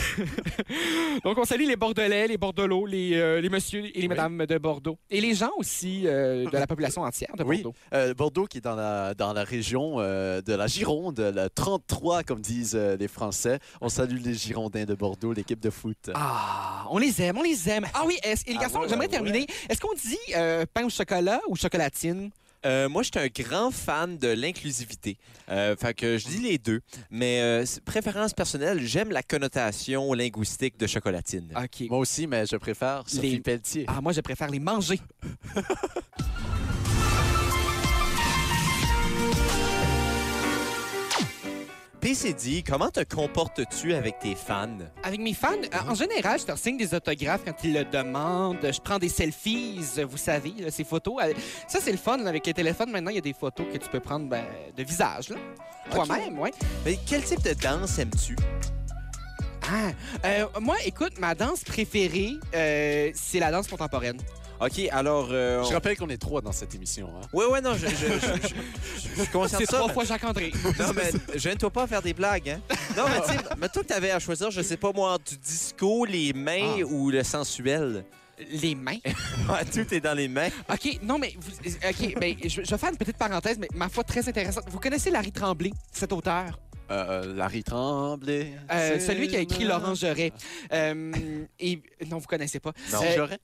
[1.24, 4.59] Donc, on salue les Bordelais, les Bordelots, les, euh, les messieurs et les mesdames de
[4.59, 4.99] Bordeaux.
[5.11, 7.62] Et les gens aussi euh, de la population entière de Oui.
[7.62, 7.76] Bordeaux.
[7.93, 12.41] Euh, Bordeaux qui est dans la, dans la région de la Gironde, la 33 comme
[12.41, 13.59] disent euh, les Français.
[13.81, 16.11] On salue les Girondins de Bordeaux, l'équipe de foot.
[16.14, 17.87] Ah, on les aime, on les aime.
[17.95, 19.11] Ah oui, est-ce- et les Ah garçons, ouais, j'aimerais ouais.
[19.12, 19.47] terminer.
[19.68, 22.31] Est-ce qu'on dit euh, pain au chocolat ou chocolatine?
[22.66, 25.16] Euh, moi, je suis un grand fan de l'inclusivité.
[25.49, 26.81] Euh, fait que je dis les deux.
[27.11, 31.51] Mais euh, préférence personnelle, j'aime la connotation linguistique de chocolatine.
[31.57, 31.89] OK.
[31.89, 33.87] Moi aussi, mais je préfère Sophie Les- Pelletier.
[33.89, 35.01] Ah, moi, je préfère les manger.
[42.01, 44.78] PCD, comment te comportes-tu avec tes fans?
[45.03, 48.57] Avec mes fans, euh, en général, je leur signe des autographes quand ils le demandent.
[48.62, 49.78] Je prends des selfies,
[50.09, 51.16] vous savez, là, ces photos.
[51.22, 51.34] Euh,
[51.68, 52.16] Ça, c'est le fun.
[52.16, 54.44] là, avec les téléphones, maintenant, il y a des photos que tu peux prendre ben,
[54.74, 55.28] de visage.
[55.90, 56.53] Toi-même, ouais.
[56.86, 58.34] Mais quel type de danse aimes-tu?
[59.70, 59.90] Ah,
[60.24, 64.16] euh, moi, écoute, ma danse préférée, euh, c'est la danse contemporaine.
[64.61, 65.29] OK, alors...
[65.31, 67.09] euh, Je on- rappelle qu'on est trois dans cette émission.
[67.17, 67.27] Hein?
[67.33, 69.77] Ouais, ouais, non, je, je, je, je, je- je conserve C'est ça.
[69.79, 70.53] trois mais- fois Jacques-André.
[70.79, 72.61] Non, mais gêne-toi pas à faire des blagues, hein?
[72.97, 76.05] Non, mais tu sais, mettons que t'avais à choisir, je sais pas moi, du disco,
[76.05, 76.85] les mains Ah.
[76.87, 78.05] ou le sensuel.
[78.53, 78.99] Les mains?
[79.51, 80.49] Ouais, tout est dans les mains.
[80.71, 81.35] OK, non, mais...
[81.39, 84.65] vous- OK, ben, je, je vais faire une petite parenthèse, mais ma foi très intéressante.
[84.71, 86.59] Vous connaissez Larry Tremblay, cet auteur?
[86.91, 88.53] Euh, Larry Tremblay.
[88.71, 90.33] Euh, C'est celui qui a écrit Geray.
[90.73, 91.13] Euh,
[91.61, 91.81] et,
[92.11, 92.73] non, vous connaissez pas.
[92.93, 92.99] Non.
[93.03, 93.39] Euh, J'aurais-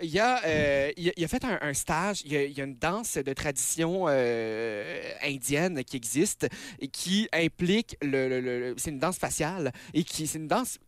[0.00, 2.22] il, a, euh, il, a, fait un, un stage.
[2.24, 6.48] Il y a, une danse de tradition euh, indienne qui existe
[6.80, 8.28] et qui implique le.
[8.28, 10.78] le- le- c'est une danse faciale et qui c'est une danse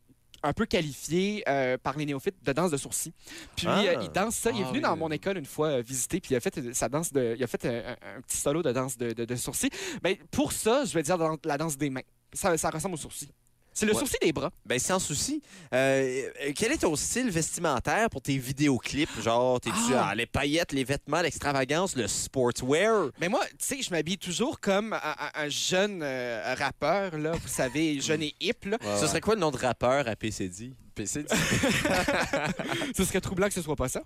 [0.43, 3.15] un peu qualifiée euh, par les néophytes de danse de sourcils.
[3.57, 3.81] Puis Ah.
[3.83, 4.51] euh, il danse ça.
[4.51, 6.41] Il est Ah venu oui, dans mon école une fois euh, visiter, puis il a
[6.41, 9.37] fait sa danse de, il a fait un, petit solo de danse de, de, de
[9.37, 9.71] sourcils.
[10.03, 12.03] Mais pour ça, je vais dire la danse des mains.
[12.33, 13.29] Ça, ça ressemble au sourcil.
[13.75, 13.99] C'est le Ouais.
[13.99, 14.51] sourcil des bras.
[14.65, 15.43] Ben, sans souci.
[15.75, 19.21] Euh, quel est ton style vestimentaire pour tes vidéoclips?
[19.23, 20.09] Genre, t'es-tu Ah.
[20.11, 23.11] ah, les paillettes, les vêtements, l'extravagance, le sportswear?
[23.21, 27.33] Mais moi, tu sais, je m'habille toujours comme un, un- un jeune euh, rappeur, là,
[27.33, 28.65] vous savez, jeune et hip.
[28.65, 28.79] Là.
[28.81, 30.73] Ouais, Ce serait quoi le nom de rappeur à PCD?
[30.95, 31.29] PCD.
[32.97, 34.03] Ce serait troublant que ce soit pas ça.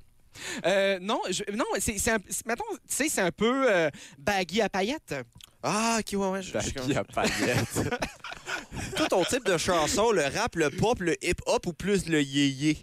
[0.66, 3.90] Euh, non, je- non, c'est, c'est un, c'est- mettons, tu sais, c'est un peu euh,
[4.18, 5.14] baggy à paillettes.
[5.62, 6.42] Ah, ok, ouais, ouais.
[6.42, 7.90] je- je- Baggy à paillettes.
[8.96, 12.78] Toi, ton type de chanson, le rap, le pop, le hip-hop ou plus le yéyé?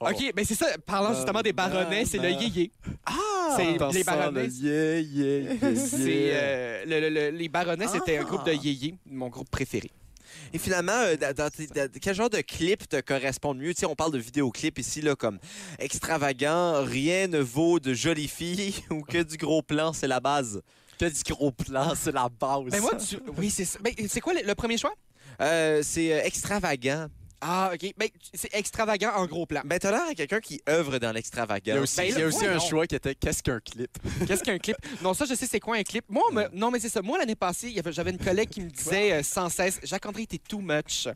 [0.00, 0.08] Oh.
[0.10, 0.66] OK, ben c'est ça.
[0.86, 2.70] Parlant justement des baronnets, c'est le yéyé.
[3.04, 3.54] Ah!
[3.56, 4.46] C'est les ça, baronnets.
[4.46, 6.34] le yeah, yeah, yeah, C'est yeah.
[6.36, 8.24] euh, le- le- le- les baronnets, c'était un Ah.
[8.24, 9.90] groupe de yéyé, mon groupe préféré.
[10.56, 11.50] Et finalement, euh, dans- dans
[12.00, 13.74] quel genre de clip te correspond le mieux?
[13.74, 15.38] Tu sais, on parle de vidéoclip ici, là, comme
[15.78, 20.62] extravagant, rien ne vaut de jolies filles ou que du gros plan, c'est la base.
[20.98, 22.70] Que du gros plan, c'est la base.
[22.70, 23.78] Ben moi, tu- oui, c'est ça.
[23.82, 24.94] Ben, c'est quoi le, le premier choix?
[25.42, 27.08] Euh, c'est euh, extravagant.
[27.40, 27.92] Ah, OK.
[27.98, 29.60] Ben, c'est extravagant en gros plan.
[29.64, 31.78] Ben, t'as l'air à quelqu'un qui œuvre dans Il y a l'extravagance.
[31.82, 32.54] aussi, Ben il y a aussi voyons.
[32.54, 33.90] un choix qui était qu'est-ce qu'un clip?
[34.26, 34.76] Qu'est-ce qu'un clip?
[35.02, 36.04] Non, ça, je sais c'est quoi un clip.
[36.08, 37.02] Moi, me- non, mais c'est ça.
[37.02, 40.60] Moi, l'année passée, j'avais une collègue qui me disait euh, sans cesse Jacques-André, t'es too
[40.60, 41.08] much.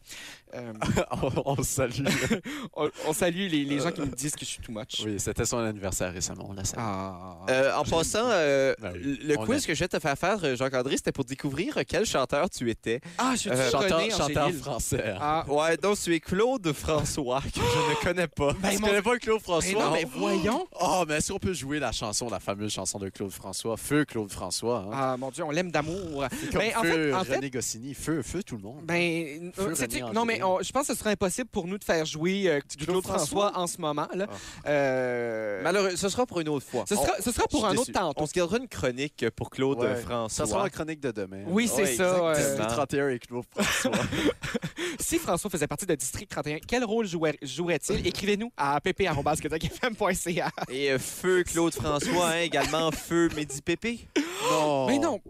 [0.55, 0.73] Euh,
[1.45, 2.05] on, salue.
[2.75, 5.01] on, on salue les, les gens qui me disent que je suis too much.
[5.05, 6.47] oui, c'était son anniversaire récemment.
[6.49, 6.81] On la salue.
[6.83, 7.37] Ah.
[7.49, 10.19] Euh, en passant, euh, Ben oui, le on quiz a- que je vais te faire
[10.19, 13.01] faire, Jacques-André, c'était pour découvrir quel chanteur tu étais.
[13.19, 15.05] Ah, je suis Euh, chanteur, chanteur français.
[15.09, 15.19] hein.
[15.21, 18.53] Ah, Ouais, donc tu Claude François, que je ne connais pas.
[18.55, 19.83] ben, tu mon- connais pas Claude ben François?
[19.85, 20.67] non, mais voyons.
[20.81, 23.77] Oh, mais est-ce qu'on peut jouer la chanson, la fameuse chanson de Claude François?
[23.77, 24.85] Feu Claude François.
[24.87, 24.91] Hein?
[24.93, 26.25] Ah, mon Dieu, on l'aime d'amour.
[26.53, 27.95] Comme ben, en feu fait- en fait- René Goscinny.
[27.95, 28.83] Feu, feu tout le monde.
[28.85, 31.79] Ben, Feu euh, René non, mais on- je pense que ce serait impossible pour nous
[31.79, 33.59] de faire jouer euh, Claude, Claude François, François?
[33.63, 34.09] en ce moment.
[34.15, 34.27] Là.
[34.31, 34.69] Ah.
[34.69, 36.85] Euh, Malheureux, ce sera pour une autre fois.
[36.89, 38.23] ce, sera, ce sera pour un autre tantôt.
[38.23, 39.97] On se gardera une chronique pour Claude Ouais.
[39.97, 40.47] François.
[40.47, 41.45] Ça sera la chronique de demain.
[41.47, 42.03] Oui, c'est Ouais, ça.
[42.03, 42.67] euh, exactement.
[42.67, 43.93] District 31 et Claude François.
[44.99, 48.07] si François faisait partie de District 31, quel rôle jouer- jouerait-il?
[48.07, 50.51] Écrivez-nous à pp.fm.ca.
[50.71, 54.09] Et euh, feu Claude François, hein, également feu Mehdi Pépé.
[54.51, 54.87] non.
[54.89, 55.21] Mais non,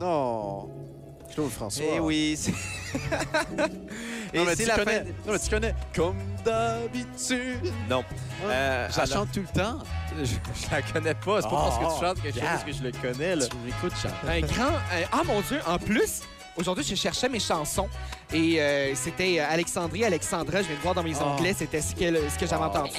[0.00, 0.68] Non.
[1.32, 1.84] Claude François.
[1.94, 2.36] Eh oui.
[4.34, 4.98] Et Non, mais c'est tu la connais.
[4.98, 5.04] fin...
[5.26, 5.74] Non, mais tu connais.
[5.94, 7.72] Comme d'habitude.
[7.88, 8.04] Non.
[8.44, 9.78] Euh, Je la alors- chante tout le temps.
[10.18, 11.40] Je, je la connais pas.
[11.42, 12.56] C'est pas parce que tu chantes quelque yeah.
[12.56, 13.36] chose que je le connais.
[13.36, 13.46] Là.
[13.46, 13.92] Tu m'écoutes,
[14.28, 14.74] un grand...
[14.76, 16.20] un- ah, mon Dieu, en plus...
[16.54, 17.88] Aujourd'hui, je cherchais mes chansons
[18.32, 20.62] et euh, c'était euh, Alexandrie, Alexandra.
[20.62, 21.24] Je viens de voir dans mes Oh.
[21.24, 22.90] onglets, c'était ce que, ce que j'avais entendu.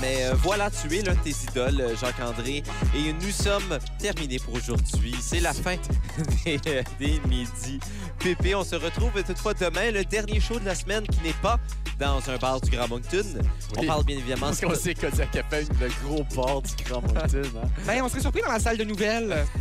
[0.00, 2.62] Mais euh, voilà, tu es l'un de tes idoles, Jacques-André.
[2.94, 5.14] Et nous sommes terminés pour aujourd'hui.
[5.20, 5.76] C'est la fin
[6.46, 7.80] des, euh, des midis.
[8.18, 11.58] Pépé, on se retrouve toutefois demain, le dernier show de la semaine qui n'est pas
[11.98, 13.22] dans un bar du Grand Moncton.
[13.76, 14.46] On parle bien évidemment...
[14.46, 17.42] Parce qu'on sait Kodiak a fait le gros bord du Grand Mountain.
[17.62, 17.68] Hein?
[17.86, 19.44] Ben, on serait surpris dans la salle de nouvelles.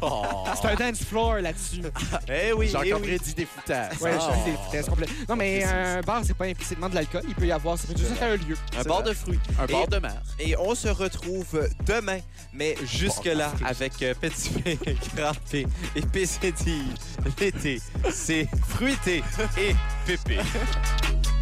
[0.00, 0.22] Oh.
[0.58, 1.82] C'est un dance floor là-dessus.
[2.26, 3.18] Eh oui, eh oui.
[3.22, 3.92] dit des foutages.
[4.04, 5.10] Ouais, je complète.
[5.28, 7.22] Non, mais un bar, c'est pas implicitement de l'alcool.
[7.28, 8.56] Il peut y avoir, ça peut juste être un lieu.
[8.78, 9.40] Un bar de fruits.
[9.58, 10.22] Un bord de mer.
[10.38, 12.18] Et on se retrouve demain,
[12.52, 14.78] mais jusque-là, avec euh, Petit P,
[15.16, 16.54] Grand P et PCD.
[17.40, 17.80] L'été,
[18.10, 19.22] c'est fruité
[19.58, 19.74] et
[20.06, 20.38] pépé.